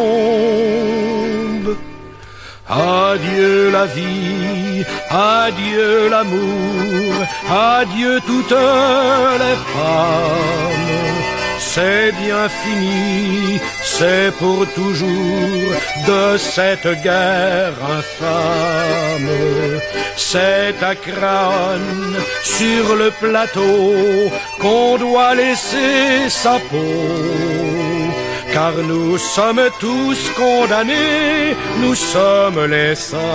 Adieu 2.69 3.71
la 3.71 3.85
vie, 3.85 4.85
adieu 5.09 6.09
l'amour, 6.09 7.13
adieu 7.49 8.19
toutes 8.25 8.51
les 8.51 9.57
femmes. 9.73 11.17
C'est 11.59 12.11
bien 12.23 12.49
fini, 12.49 13.59
c'est 13.83 14.31
pour 14.37 14.65
toujours 14.73 15.71
de 16.07 16.37
cette 16.37 16.89
guerre 17.03 17.73
infâme. 17.97 19.79
C'est 20.17 20.75
à 20.81 20.93
Craonne, 20.95 22.17
sur 22.43 22.95
le 22.97 23.11
plateau, 23.11 24.29
qu'on 24.59 24.97
doit 24.97 25.35
laisser 25.35 26.27
sa 26.27 26.59
peau. 26.69 27.86
Car 28.57 28.73
nous 28.91 29.19
sommes 29.19 29.69
tous 29.79 30.19
condamnés, 30.35 31.55
nous 31.79 31.93
sommes 31.93 32.65
les 32.65 32.95
sacrifiés. 32.95 33.27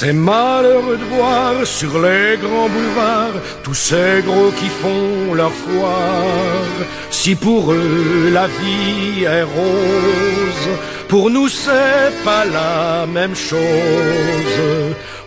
C'est 0.00 0.12
malheureux 0.12 0.96
de 0.96 1.16
voir 1.16 1.66
sur 1.66 2.00
les 2.00 2.36
grands 2.36 2.68
boulevards 2.68 3.40
tous 3.64 3.74
ces 3.74 4.22
gros 4.24 4.52
qui 4.52 4.68
font 4.80 5.34
leur 5.34 5.50
foire. 5.50 6.78
Si 7.10 7.34
pour 7.34 7.72
eux 7.72 8.30
la 8.32 8.46
vie 8.46 9.24
est 9.24 9.42
rose, 9.42 10.68
pour 11.08 11.30
nous 11.30 11.48
c'est 11.48 12.12
pas 12.24 12.44
la 12.44 13.06
même 13.06 13.34
chose. 13.34 14.60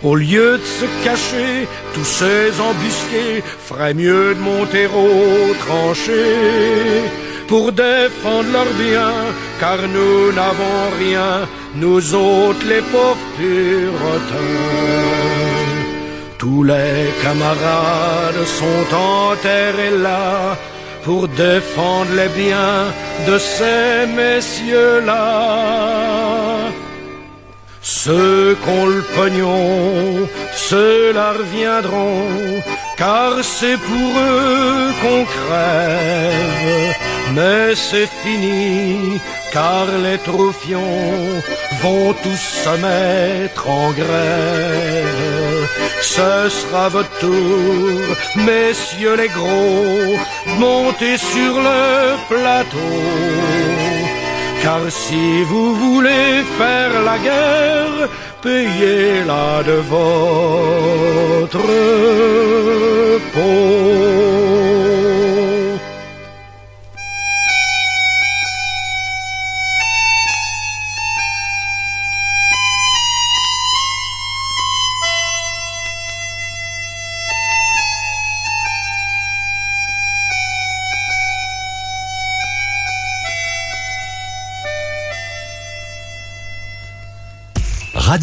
Au 0.03 0.15
lieu 0.15 0.57
de 0.57 0.63
se 0.63 0.86
cacher, 1.03 1.67
tous 1.93 2.05
ces 2.05 2.62
embusqués 2.62 3.43
feraient 3.67 3.93
mieux 3.93 4.36
de 4.36 4.39
monter 4.39 4.88
au 4.88 5.53
tranché 5.65 6.23
pour 7.51 7.67
défendre 7.73 8.49
leurs 8.53 8.73
biens, 8.83 9.23
car 9.59 9.79
nous 9.95 10.31
n'avons 10.39 10.81
rien, 11.03 11.31
nous 11.75 12.15
autres 12.15 12.65
les 12.73 12.83
pauvres 12.93 13.27
puritains. 13.37 14.61
Tous 16.37 16.63
les 16.63 16.99
camarades 17.21 18.43
sont 18.59 18.87
enterrés 18.95 19.97
là, 20.07 20.55
pour 21.03 21.27
défendre 21.27 22.11
les 22.19 22.31
biens 22.41 22.83
de 23.27 23.35
ces 23.37 24.07
messieurs-là. 24.21 25.25
Ceux 27.81 28.55
qu'on 28.63 28.85
le 28.95 29.03
pognon, 29.17 30.25
ceux-là 30.69 31.33
reviendront, 31.41 32.29
car 32.97 33.31
c'est 33.43 33.79
pour 33.89 34.09
eux 34.31 34.91
qu'on 35.01 35.25
crève. 35.35 37.00
Mais 37.34 37.76
c'est 37.76 38.10
fini, 38.24 39.22
car 39.54 39.86
les 40.04 40.17
trophions 40.17 41.41
vont 41.82 42.13
tous 42.24 42.44
se 42.65 42.74
mettre 42.88 43.70
en 43.70 43.91
grève. 43.91 45.67
Ce 46.02 46.50
sera 46.50 46.89
votre 46.89 47.20
tour, 47.20 48.02
messieurs 48.36 49.15
les 49.15 49.30
gros, 49.30 50.17
montez 50.60 51.17
sur 51.17 51.54
le 51.67 52.17
plateau. 52.28 52.98
Car 54.62 54.82
si 54.89 55.44
vous 55.44 55.76
voulez 55.76 56.44
faire 56.58 57.02
la 57.04 57.17
guerre, 57.17 58.10
payez-la 58.41 59.63
de 59.63 59.78
votre 59.96 61.67
peau. 63.34 64.22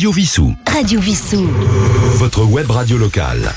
Radio 0.09 0.23
Vissou. 0.23 0.55
Radio 0.67 1.01
Vissou. 1.01 1.47
Votre 2.15 2.43
web 2.45 2.71
radio 2.71 2.97
locale. 2.97 3.53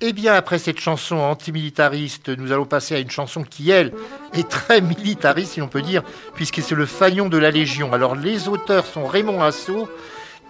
Eh 0.00 0.12
bien, 0.12 0.34
après 0.34 0.60
cette 0.60 0.78
chanson 0.78 1.16
antimilitariste, 1.16 2.28
nous 2.28 2.52
allons 2.52 2.66
passer 2.66 2.94
à 2.94 3.00
une 3.00 3.10
chanson 3.10 3.42
qui, 3.42 3.72
elle, 3.72 3.92
est 4.32 4.48
très 4.48 4.80
militariste, 4.80 5.54
si 5.54 5.58
l'on 5.58 5.66
peut 5.66 5.82
dire, 5.82 6.04
puisque 6.36 6.62
c'est 6.62 6.76
le 6.76 6.86
fanion 6.86 7.28
de 7.28 7.36
la 7.36 7.50
Légion. 7.50 7.92
Alors, 7.92 8.14
les 8.14 8.46
auteurs 8.46 8.86
sont 8.86 9.08
Raymond 9.08 9.42
Assau, 9.42 9.88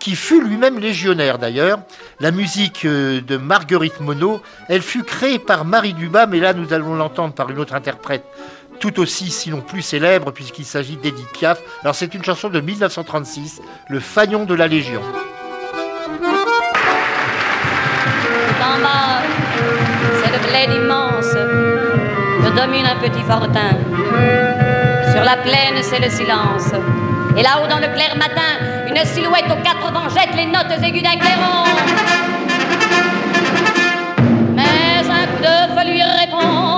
qui 0.01 0.15
fut 0.15 0.45
lui-même 0.45 0.79
légionnaire 0.79 1.39
d'ailleurs. 1.39 1.79
La 2.21 2.31
musique 2.31 2.85
euh, 2.85 3.23
de 3.23 3.39
Marguerite 3.39 4.01
Monod, 4.01 4.43
elle 4.69 4.83
fut 4.83 5.03
créée 5.03 5.39
par 5.39 5.65
Marie 5.65 5.95
Dubas, 5.95 6.27
mais 6.27 6.41
là, 6.41 6.53
nous 6.53 6.75
allons 6.75 6.95
l'entendre 6.95 7.33
par 7.33 7.49
une 7.49 7.59
autre 7.59 7.75
interprète 7.75 8.27
tout 8.79 9.01
aussi, 9.01 9.31
sinon 9.31 9.61
plus 9.61 9.83
célèbre, 9.83 10.31
puisqu'il 10.31 10.65
s'agit 10.65 10.97
d'Edith 10.97 11.31
Piaf. 11.33 11.59
Alors, 11.83 11.95
c'est 11.95 12.15
une 12.15 12.25
chanson 12.25 12.49
de 12.49 12.61
1936, 12.61 13.61
Le 13.89 14.01
fanion 14.01 14.45
de 14.45 14.55
la 14.55 14.67
Légion. 14.67 15.03
en 18.61 18.81
bas, 18.81 19.23
c'est 20.23 20.33
le 20.33 20.39
plaid 20.49 20.71
immense 20.73 21.33
que 22.43 22.57
domine 22.57 22.87
un 22.87 22.97
petit 22.97 23.23
fortin. 23.23 23.77
Sur 25.13 25.25
la 25.25 25.37
plaine, 25.39 25.83
c'est 25.83 26.01
le 26.01 26.11
silence. 26.11 26.73
Et 27.37 27.43
là-haut, 27.43 27.67
dans 27.69 27.79
le 27.79 27.89
clair 27.95 28.17
matin, 28.17 28.87
une 28.89 29.05
silhouette 29.05 29.45
aux 29.51 29.63
quatre 29.63 29.93
vents 29.93 30.09
jette 30.09 30.35
les 30.37 30.47
notes 30.47 30.71
aiguës 30.83 31.03
d'un 31.03 31.17
clairon. 31.19 31.65
Mais 34.55 35.05
un 35.11 35.27
coup 35.37 35.79
feu 35.79 35.91
lui 35.91 36.03
répond. 36.03 36.76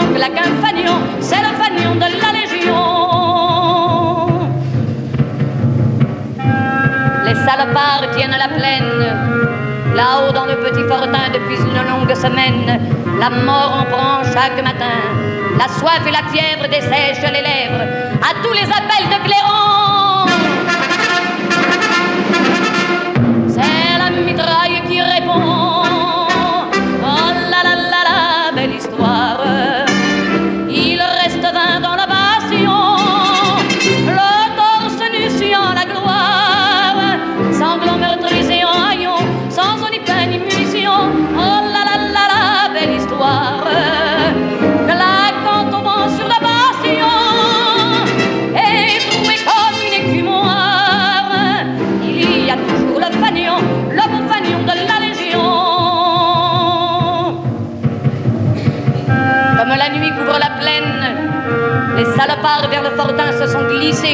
Dans 0.00 0.06
le 0.06 0.12
vent 0.12 0.14
claque 0.14 0.38
un 0.38 0.66
fanion, 0.66 0.94
c'est 1.20 1.36
le 1.36 1.52
fanion 1.62 1.94
de 1.94 2.00
la 2.00 2.32
Légion. 2.38 2.86
Les 7.26 7.34
salopards 7.34 8.10
tiennent 8.16 8.36
la 8.38 8.48
plaine. 8.48 9.16
Là-haut 9.94 10.32
dans 10.32 10.46
le 10.46 10.56
petit 10.56 10.86
fortin 10.88 11.30
depuis 11.34 11.56
une 11.56 11.88
longue 11.88 12.14
semaine, 12.14 12.80
la 13.18 13.30
mort 13.30 13.80
en 13.80 13.84
prend 13.84 14.22
chaque 14.32 14.62
matin. 14.62 15.00
La 15.58 15.68
soif 15.68 16.00
et 16.06 16.12
la 16.12 16.22
fièvre 16.30 16.68
dessèchent 16.68 17.30
les 17.32 17.42
lèvres 17.42 17.84
à 18.22 18.34
tous 18.42 18.52
les 18.52 18.64
appels 18.64 19.08
de 19.08 19.24
clairon. 19.24 19.39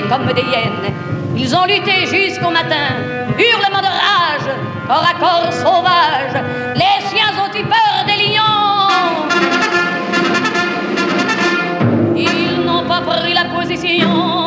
Comme 0.09 0.33
des 0.33 0.41
hyènes. 0.41 0.95
Ils 1.37 1.55
ont 1.55 1.67
lutté 1.67 2.07
jusqu'au 2.07 2.51
matin, 2.51 2.97
hurlement 3.39 3.83
de 3.83 3.87
rage, 3.87 4.49
corps 4.89 5.05
à 5.05 5.13
corps 5.21 5.53
sauvage. 5.53 6.43
Les 6.75 7.07
chiens 7.09 7.35
ont 7.39 7.53
eu 7.55 7.63
peur 7.65 8.05
des 8.07 8.17
lions. 8.27 9.27
Ils 12.17 12.65
n'ont 12.65 12.85
pas 12.89 13.03
pris 13.03 13.35
la 13.35 13.45
position. 13.55 14.46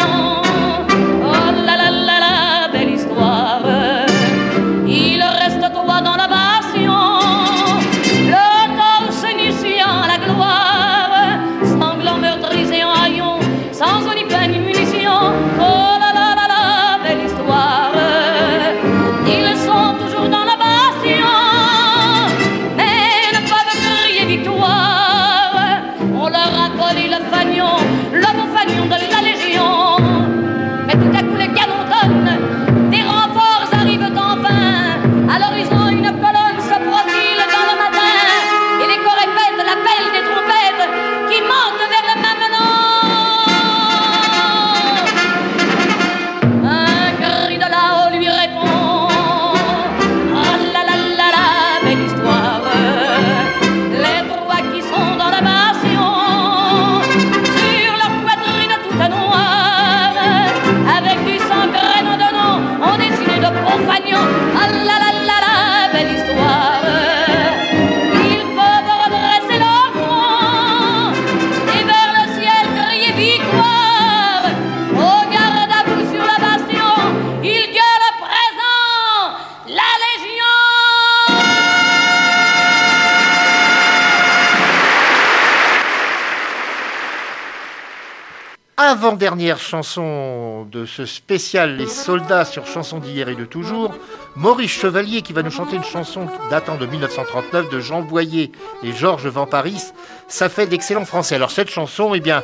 Avant-dernière 89.10 89.58
chanson 89.58 90.68
de 90.72 90.86
ce 90.86 91.08
spécial 91.08 91.78
Les 91.78 91.88
soldats 91.88 92.46
sur 92.46 92.68
chansons 92.68 93.00
d'hier 93.00 93.28
et 93.28 93.34
de 93.34 93.44
toujours, 93.44 93.96
Maurice 94.36 94.70
Chevalier 94.70 95.24
qui 95.24 95.34
va 95.34 95.42
nous 95.42 95.50
chanter 95.50 95.78
une 95.78 95.84
chanson 95.84 96.28
datant 96.52 96.76
de 96.76 96.86
1939 96.86 97.72
de 97.72 97.80
Jean 97.80 98.04
Boyer 98.04 98.52
et 98.84 98.92
Georges 98.92 99.26
Vamparis. 99.26 99.94
Ça 100.28 100.48
fait 100.48 100.68
d'excellents 100.68 101.06
français. 101.06 101.34
Alors 101.34 101.50
cette 101.50 101.72
chanson, 101.72 102.14
eh 102.14 102.20
bien, 102.20 102.44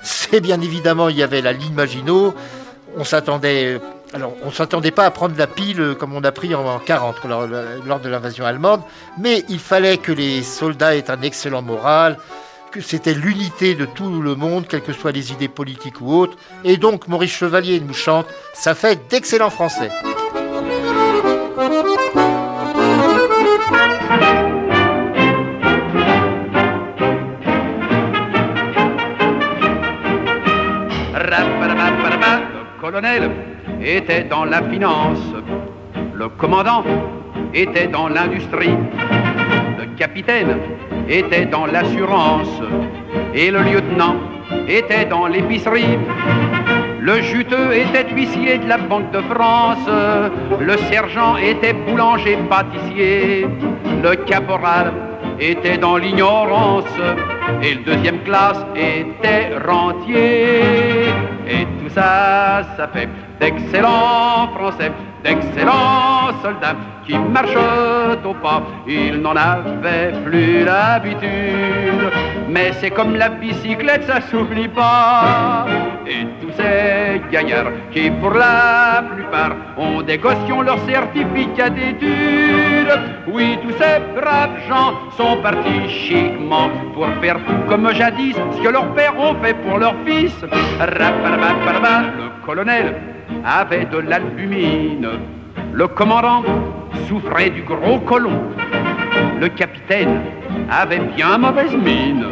c'est 0.00 0.40
bien 0.40 0.58
évidemment, 0.62 1.10
il 1.10 1.18
y 1.18 1.22
avait 1.22 1.42
la 1.42 1.52
ligne 1.52 1.74
Maginot. 1.74 2.32
On 2.96 3.04
s'attendait 3.04 3.78
alors, 4.14 4.32
on 4.42 4.50
s'attendait 4.50 4.92
pas 4.92 5.04
à 5.04 5.10
prendre 5.10 5.36
la 5.36 5.46
pile 5.46 5.96
comme 5.98 6.14
on 6.14 6.24
a 6.24 6.32
pris 6.32 6.54
en 6.54 6.78
40 6.78 7.24
lors, 7.24 7.46
lors 7.84 8.00
de 8.00 8.08
l'invasion 8.08 8.46
allemande, 8.46 8.80
mais 9.18 9.44
il 9.50 9.58
fallait 9.58 9.98
que 9.98 10.12
les 10.12 10.42
soldats 10.42 10.96
aient 10.96 11.10
un 11.10 11.20
excellent 11.20 11.60
moral, 11.60 12.16
c'était 12.82 13.14
l'unité 13.14 13.74
de 13.74 13.84
tout 13.84 14.20
le 14.20 14.34
monde, 14.34 14.66
quelles 14.68 14.82
que 14.82 14.92
soient 14.92 15.12
les 15.12 15.32
idées 15.32 15.48
politiques 15.48 16.00
ou 16.00 16.12
autres. 16.12 16.36
Et 16.64 16.76
donc, 16.76 17.08
Maurice 17.08 17.32
Chevalier 17.32 17.80
nous 17.80 17.94
chante, 17.94 18.26
ça 18.54 18.74
fait 18.74 19.08
d'excellents 19.08 19.50
Français. 19.50 19.90
Le 32.78 32.92
colonel 32.92 33.30
était 33.82 34.24
dans 34.24 34.44
la 34.44 34.62
finance, 34.62 35.18
le 36.14 36.28
commandant 36.28 36.84
était 37.52 37.88
dans 37.88 38.08
l'industrie, 38.08 38.74
capitaine 39.96 40.56
était 41.08 41.46
dans 41.46 41.66
l'assurance 41.66 42.60
et 43.34 43.50
le 43.50 43.60
lieutenant 43.62 44.16
était 44.68 45.06
dans 45.06 45.26
l'épicerie. 45.26 45.98
Le 47.00 47.22
juteux 47.22 47.72
était 47.72 48.06
huissier 48.12 48.58
de 48.58 48.68
la 48.68 48.78
Banque 48.78 49.10
de 49.12 49.20
France, 49.20 49.88
le 50.60 50.76
sergent 50.90 51.36
était 51.36 51.72
boulanger 51.72 52.36
pâtissier, 52.48 53.46
le 54.02 54.16
caporal 54.24 54.92
était 55.38 55.78
dans 55.78 55.96
l'ignorance 55.96 56.84
et 57.62 57.74
le 57.74 57.84
deuxième 57.84 58.20
classe 58.20 58.64
était 58.74 59.56
rentier. 59.66 60.62
Et 61.48 61.64
tout 61.78 61.90
ça, 61.94 62.62
ça 62.76 62.88
fait 62.92 63.08
d'excellents 63.40 64.48
Français, 64.54 64.90
d'excellents 65.26 66.30
soldats 66.42 66.76
qui 67.04 67.18
marchent 67.18 67.64
au 68.24 68.34
pas. 68.34 68.62
Ils 68.86 69.20
n'en 69.20 69.34
avaient 69.36 70.12
plus 70.24 70.64
l'habitude, 70.64 72.10
mais 72.48 72.72
c'est 72.78 72.90
comme 72.90 73.16
la 73.16 73.28
bicyclette, 73.28 74.04
ça 74.04 74.20
s'oublie 74.20 74.68
pas. 74.68 75.66
Et 76.06 76.24
tous 76.40 76.52
ces 76.56 77.20
gaillards 77.30 77.72
qui, 77.92 78.10
pour 78.10 78.34
la 78.34 79.02
plupart, 79.12 79.52
ont 79.76 80.02
des 80.02 80.18
gossions 80.18 80.62
leur 80.62 80.78
certificat 80.80 81.70
d'études. 81.70 82.96
Oui, 83.26 83.58
tous 83.62 83.74
ces 83.80 83.98
braves 84.14 84.58
gens 84.68 84.92
sont 85.16 85.36
partis 85.42 85.88
chiquement 85.88 86.70
pour 86.94 87.08
faire 87.20 87.38
tout 87.46 87.62
comme 87.68 87.92
jadis 87.92 88.36
ce 88.52 88.62
que 88.62 88.68
leurs 88.68 88.92
pères 88.94 89.18
ont 89.18 89.34
fait 89.42 89.54
pour 89.54 89.78
leurs 89.78 89.96
fils. 90.04 90.34
Le 90.80 92.46
colonel 92.46 93.15
avait 93.44 93.86
de 93.86 93.98
l'albumine. 93.98 95.08
Le 95.72 95.86
commandant 95.88 96.42
souffrait 97.06 97.50
du 97.50 97.62
gros 97.62 97.98
colon. 98.00 98.40
Le 99.40 99.48
capitaine 99.48 100.20
avait 100.70 101.00
bien 101.16 101.38
mauvaise 101.38 101.74
mine. 101.74 102.26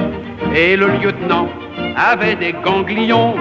Et 0.54 0.76
le 0.76 0.88
lieutenant 0.88 1.48
avait 1.96 2.37
des 2.37 2.52
ganglions. 2.52 3.35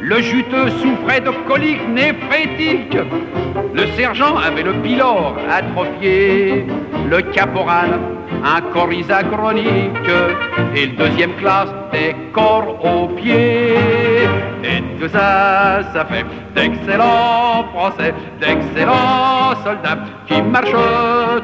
Le 0.00 0.20
juteux 0.20 0.68
souffrait 0.82 1.20
de 1.20 1.30
coliques 1.48 1.88
néphrétiques. 1.88 2.98
Le 3.72 3.86
sergent 3.96 4.36
avait 4.36 4.62
le 4.62 4.74
pylore 4.74 5.36
atrophié. 5.50 6.66
Le 7.08 7.22
caporal 7.22 7.98
un 8.44 8.60
corps 8.72 8.88
chronique 9.32 10.10
et 10.76 10.86
le 10.86 10.92
deuxième 10.96 11.34
classe 11.36 11.72
des 11.92 12.14
corps 12.32 12.78
aux 12.84 13.08
pieds. 13.08 13.74
Et 14.62 14.82
tout 14.98 15.08
ça, 15.08 15.80
ça 15.92 16.04
fait 16.06 16.24
d'excellents 16.54 17.64
Français, 17.74 18.14
d'excellents 18.40 19.54
soldats 19.62 19.98
qui 20.26 20.40
marchent 20.40 20.74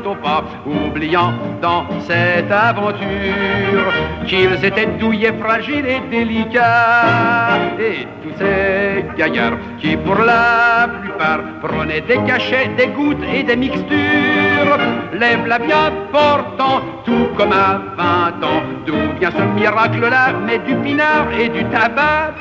au 0.04 0.14
pas, 0.14 0.44
oubliant 0.66 1.32
dans 1.60 1.84
cette 2.00 2.50
aventure 2.50 3.92
qu'ils 4.26 4.64
étaient 4.64 4.86
douillés, 4.98 5.32
fragiles 5.40 5.86
et 5.86 6.00
délicats. 6.10 7.58
Et 7.78 8.06
tous 8.22 8.34
ces 8.38 9.04
gaillards 9.16 9.58
qui, 9.78 9.96
pour 9.96 10.16
la 10.16 10.88
plupart, 11.00 11.40
prenaient 11.62 12.00
des 12.00 12.18
cachets, 12.26 12.70
des 12.76 12.88
gouttes 12.88 13.24
et 13.34 13.42
des 13.42 13.56
mixtures, 13.56 14.78
lèvent-la 15.12 15.58
bien 15.58 15.92
portant 16.12 16.69
tout 17.04 17.28
comme 17.36 17.52
à 17.52 17.80
20 17.96 18.46
ans. 18.46 18.62
D'où 18.86 18.94
vient 19.18 19.30
ce 19.30 19.42
miracle-là 19.60 20.32
Mais 20.46 20.58
du 20.58 20.74
pinard 20.76 21.26
et 21.38 21.48
du 21.48 21.64
tabac. 21.66 22.34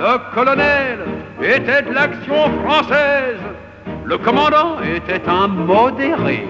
Le 0.00 0.34
colonel 0.34 0.98
était 1.42 1.82
de 1.82 1.92
l'action 1.92 2.50
française. 2.64 3.40
Le 4.04 4.18
commandant 4.18 4.76
était 4.96 5.22
un 5.28 5.48
modéré. 5.48 6.46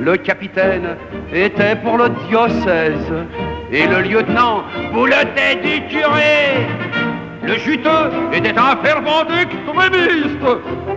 Le 0.00 0.16
capitaine 0.16 0.96
était 1.32 1.76
pour 1.76 1.98
le 1.98 2.08
diocèse. 2.28 3.12
Et 3.72 3.86
le 3.86 4.00
lieutenant 4.02 4.64
bouletait 4.92 5.56
du 5.62 5.86
curé. 5.88 6.66
Le 7.46 7.58
juteux 7.58 8.10
était 8.32 8.58
un 8.58 8.76
fervent 8.82 9.24
extrémiste. 9.40 10.46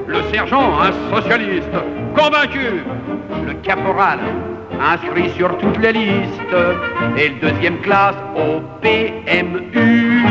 Le 0.07 0.23
sergent, 0.31 0.79
un 0.81 1.15
socialiste 1.15 1.69
convaincu. 2.15 2.81
Le 3.45 3.53
caporal, 3.61 4.19
inscrit 4.81 5.29
sur 5.37 5.55
toutes 5.59 5.77
les 5.77 5.93
listes. 5.93 6.55
Et 7.17 7.29
le 7.29 7.49
deuxième 7.49 7.77
classe 7.81 8.15
au 8.35 8.61
PMU. 8.81 10.23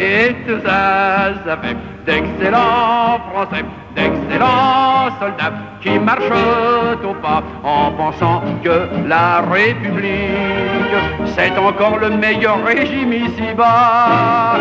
Et 0.00 0.36
tout 0.46 0.60
ça, 0.64 1.34
ça 1.44 1.56
fait 1.56 1.76
d'excellents 2.06 3.20
Français, 3.32 3.64
d'excellents 3.94 5.10
soldats 5.20 5.52
qui 5.82 5.98
marchent 5.98 7.02
au 7.04 7.14
pas 7.14 7.42
en 7.64 7.90
pensant 7.92 8.42
que 8.62 8.88
la 9.06 9.40
République, 9.40 10.94
c'est 11.26 11.58
encore 11.58 11.98
le 11.98 12.10
meilleur 12.10 12.64
régime 12.64 13.12
ici-bas. 13.12 14.58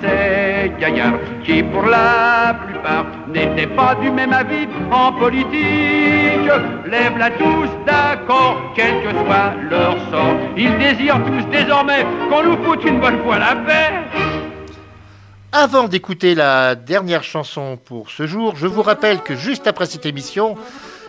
Ces 0.00 0.70
gaillards 0.78 1.18
qui, 1.44 1.62
pour 1.62 1.82
la 1.82 2.54
plupart, 2.66 3.06
n'étaient 3.28 3.66
pas 3.66 3.94
du 3.96 4.10
même 4.10 4.32
avis 4.32 4.68
en 4.92 5.12
politique, 5.12 6.50
lèvent-la 6.86 7.30
tous 7.32 7.68
d'accord, 7.86 8.72
quel 8.76 9.02
que 9.02 9.10
soit 9.10 9.54
leur 9.70 9.96
sort. 10.10 10.36
Ils 10.56 10.76
désirent 10.78 11.22
tous 11.24 11.44
désormais 11.50 12.06
qu'on 12.30 12.42
nous 12.44 12.62
foute 12.64 12.84
une 12.84 13.00
bonne 13.00 13.22
fois 13.24 13.38
la 13.38 13.56
paix. 13.56 13.92
Avant 15.50 15.88
d'écouter 15.88 16.34
la 16.34 16.74
dernière 16.74 17.24
chanson 17.24 17.78
pour 17.82 18.10
ce 18.10 18.26
jour, 18.26 18.54
je 18.56 18.66
vous 18.66 18.82
rappelle 18.82 19.22
que 19.22 19.34
juste 19.34 19.66
après 19.66 19.86
cette 19.86 20.06
émission, 20.06 20.56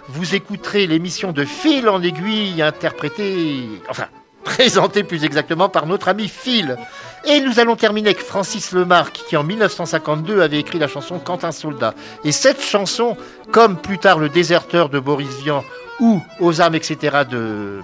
vous 0.08 0.34
écouterez 0.34 0.88
l'émission 0.88 1.32
de 1.32 1.46
Fil 1.46 1.88
en 1.90 2.02
aiguille 2.02 2.62
interprétée, 2.62 3.68
enfin 3.90 4.08
présentée 4.44 5.04
plus 5.04 5.24
exactement 5.24 5.70
par 5.70 5.86
notre 5.86 6.08
ami 6.08 6.28
Phil. 6.28 6.78
Et 7.26 7.42
nous 7.42 7.60
allons 7.60 7.76
terminer 7.76 8.10
avec 8.10 8.22
Francis 8.22 8.72
Lemarque 8.72 9.22
qui 9.28 9.38
en 9.38 9.44
1952 9.44 10.42
avait 10.42 10.60
écrit 10.60 10.80
la 10.80 10.88
chanson 10.88 11.20
Quand 11.20 11.44
un 11.44 11.52
soldat. 11.52 11.94
Et 12.24 12.32
cette 12.32 12.62
chanson, 12.62 13.18
comme 13.52 13.78
plus 13.78 13.98
tard 13.98 14.20
Le 14.20 14.30
déserteur 14.30 14.90
de 14.90 15.00
Boris 15.00 15.42
Vian 15.44 15.64
ou 16.00 16.22
Aux 16.40 16.62
âmes, 16.62 16.76
etc. 16.76 17.24
de 17.30 17.82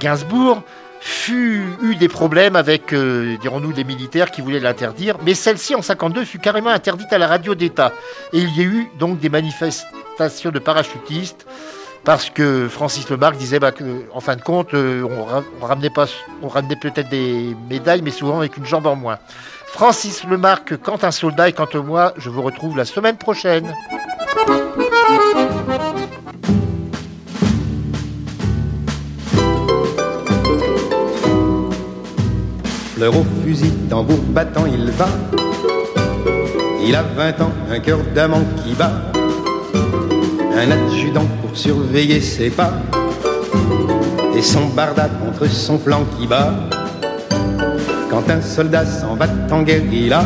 Gainsbourg, 0.00 0.62
fut 1.00 1.64
eu 1.82 1.96
des 1.96 2.08
problèmes 2.08 2.54
avec, 2.54 2.92
euh, 2.92 3.36
dirons-nous, 3.40 3.72
des 3.72 3.82
militaires 3.82 4.30
qui 4.30 4.40
voulaient 4.40 4.60
l'interdire, 4.60 5.16
mais 5.24 5.34
celle-ci 5.34 5.74
en 5.74 5.82
52 5.82 6.24
fut 6.24 6.38
carrément 6.38 6.70
interdite 6.70 7.12
à 7.12 7.18
la 7.18 7.26
radio 7.26 7.56
d'État. 7.56 7.92
Et 8.32 8.38
il 8.38 8.56
y 8.56 8.60
a 8.60 8.64
eu 8.64 8.88
donc 9.00 9.18
des 9.18 9.28
manifestations 9.28 10.50
de 10.50 10.58
parachutistes 10.60 11.44
parce 12.04 12.30
que 12.30 12.68
Francis 12.68 13.08
Lemarque 13.08 13.36
disait 13.36 13.60
bah, 13.60 13.72
qu'en 13.72 14.20
fin 14.20 14.36
de 14.36 14.42
compte, 14.42 14.74
euh, 14.74 15.06
on, 15.60 15.64
ramenait 15.64 15.90
pas, 15.90 16.06
on 16.42 16.48
ramenait 16.48 16.76
peut-être 16.76 17.08
des 17.08 17.56
médailles, 17.70 18.02
mais 18.02 18.10
souvent 18.10 18.38
avec 18.38 18.56
une 18.56 18.66
jambe 18.66 18.86
en 18.86 18.96
moins. 18.96 19.18
Francis 19.66 20.24
Lemarque, 20.24 20.76
quand 20.82 21.04
un 21.04 21.10
soldat 21.10 21.48
et 21.48 21.52
quant 21.52 21.68
à 21.72 21.78
moi, 21.78 22.12
je 22.16 22.28
vous 22.28 22.42
retrouve 22.42 22.76
la 22.76 22.84
semaine 22.84 23.16
prochaine. 23.16 23.72
Fleur 32.94 33.16
au 33.16 33.24
fusil, 33.44 33.72
tambour 33.88 34.18
battant, 34.18 34.66
il 34.66 34.90
va. 34.90 35.08
Il 36.84 36.96
a 36.96 37.02
vingt 37.02 37.40
ans, 37.40 37.52
un 37.70 37.78
cœur 37.78 37.98
d'amant 38.12 38.42
qui 38.62 38.74
bat. 38.74 38.90
Un 40.54 40.70
adjudant 40.70 41.26
pour 41.40 41.56
surveiller 41.56 42.20
ses 42.20 42.50
pas. 42.50 42.72
Et 44.36 44.42
son 44.42 44.66
barda 44.66 45.08
contre 45.08 45.50
son 45.50 45.78
flanc 45.78 46.04
qui 46.16 46.26
bat. 46.26 46.52
quand 48.10 48.28
un 48.28 48.42
soldat 48.42 48.84
s'en 48.84 49.14
va 49.14 49.26
en 49.50 49.62
guérilla, 49.62 50.24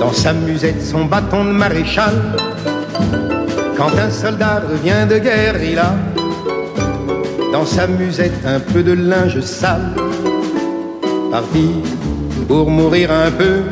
dans 0.00 0.12
sa 0.12 0.32
musette 0.32 0.82
son 0.82 1.04
bâton 1.04 1.44
de 1.44 1.50
maréchal, 1.50 2.14
quand 3.76 3.92
un 3.98 4.10
soldat 4.10 4.62
revient 4.70 5.06
de 5.08 5.18
guerre, 5.18 5.62
il 5.62 5.78
a 5.78 5.94
dans 7.52 7.66
sa 7.66 7.86
musette 7.86 8.44
un 8.46 8.58
peu 8.58 8.82
de 8.82 8.92
linge 8.92 9.40
sale, 9.40 9.94
parti 11.30 11.70
pour 12.48 12.70
mourir 12.70 13.10
un 13.12 13.30
peu 13.30 13.62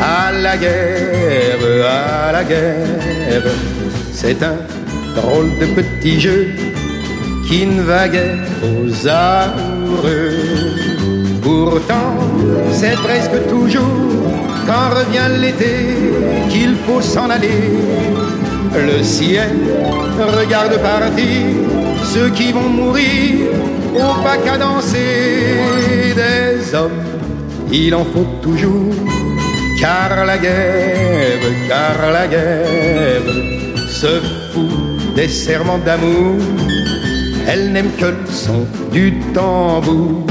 à 0.00 0.32
la 0.32 0.56
guerre, 0.56 1.58
à 1.86 2.32
la 2.32 2.44
guerre. 2.44 3.77
C'est 4.20 4.42
un 4.42 4.56
drôle 5.14 5.48
de 5.60 5.66
petit 5.66 6.18
jeu 6.18 6.48
qui 7.46 7.64
ne 7.64 7.82
va 7.82 8.08
guère 8.08 8.48
aux 8.64 9.06
amoureux. 9.06 10.32
Pourtant, 11.40 12.16
c'est 12.72 12.96
presque 12.96 13.46
toujours 13.48 13.84
quand 14.66 14.88
revient 14.98 15.30
l'été 15.40 15.76
qu'il 16.50 16.74
faut 16.84 17.00
s'en 17.00 17.30
aller. 17.30 17.62
Le 18.74 19.04
ciel 19.04 19.54
regarde 20.36 20.76
partir 20.82 21.38
ceux 22.12 22.30
qui 22.30 22.50
vont 22.50 22.68
mourir 22.68 23.36
au 23.94 24.22
pas 24.24 24.38
cadencé 24.38 24.98
des 26.16 26.74
hommes. 26.74 27.04
Il 27.70 27.94
en 27.94 28.04
faut 28.04 28.26
toujours, 28.42 28.96
car 29.80 30.26
la 30.26 30.38
guerre, 30.38 31.38
car 31.68 32.10
la 32.10 32.26
guerre 32.26 33.47
se 34.00 34.20
fout 34.52 35.16
des 35.16 35.26
serments 35.26 35.78
d'amour. 35.78 36.36
Elle 37.48 37.72
n'aime 37.72 37.90
que 37.98 38.04
le 38.04 38.26
son 38.30 38.64
du 38.92 39.12
tambour. 39.34 40.24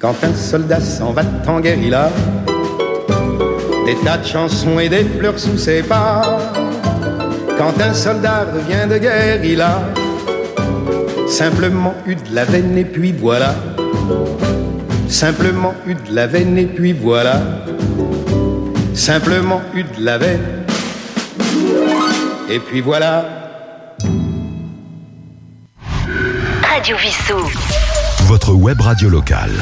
Quand 0.00 0.16
un 0.24 0.34
soldat 0.34 0.80
s'en 0.80 1.12
va 1.12 1.22
en 1.46 1.60
guérilla, 1.60 2.10
des 3.86 3.94
tas 4.04 4.16
de 4.16 4.26
chansons 4.26 4.80
et 4.80 4.88
des 4.88 5.04
fleurs 5.04 5.38
sous 5.38 5.58
ses 5.58 5.84
pas. 5.84 6.22
Quand 7.56 7.80
un 7.80 7.94
soldat 7.94 8.46
revient 8.52 8.88
de 8.92 8.98
guerre, 8.98 9.44
il 9.44 9.60
a 9.60 9.82
simplement 11.28 11.94
eu 12.04 12.16
de 12.16 12.34
la 12.34 12.46
veine 12.46 12.76
et 12.76 12.84
puis 12.84 13.12
voilà. 13.12 13.54
Simplement 15.08 15.74
eu 15.86 15.94
de 15.94 16.12
la 16.12 16.26
veine 16.26 16.58
et 16.58 16.66
puis 16.66 16.92
voilà. 16.92 17.40
Simplement 18.92 19.60
eu 19.72 19.84
de 19.84 20.04
la 20.04 20.18
veine. 20.18 20.59
Et 22.50 22.58
puis 22.58 22.80
voilà. 22.80 23.24
Votre 28.22 28.54
web 28.54 28.80
radio 28.80 29.08
locale. 29.08 29.52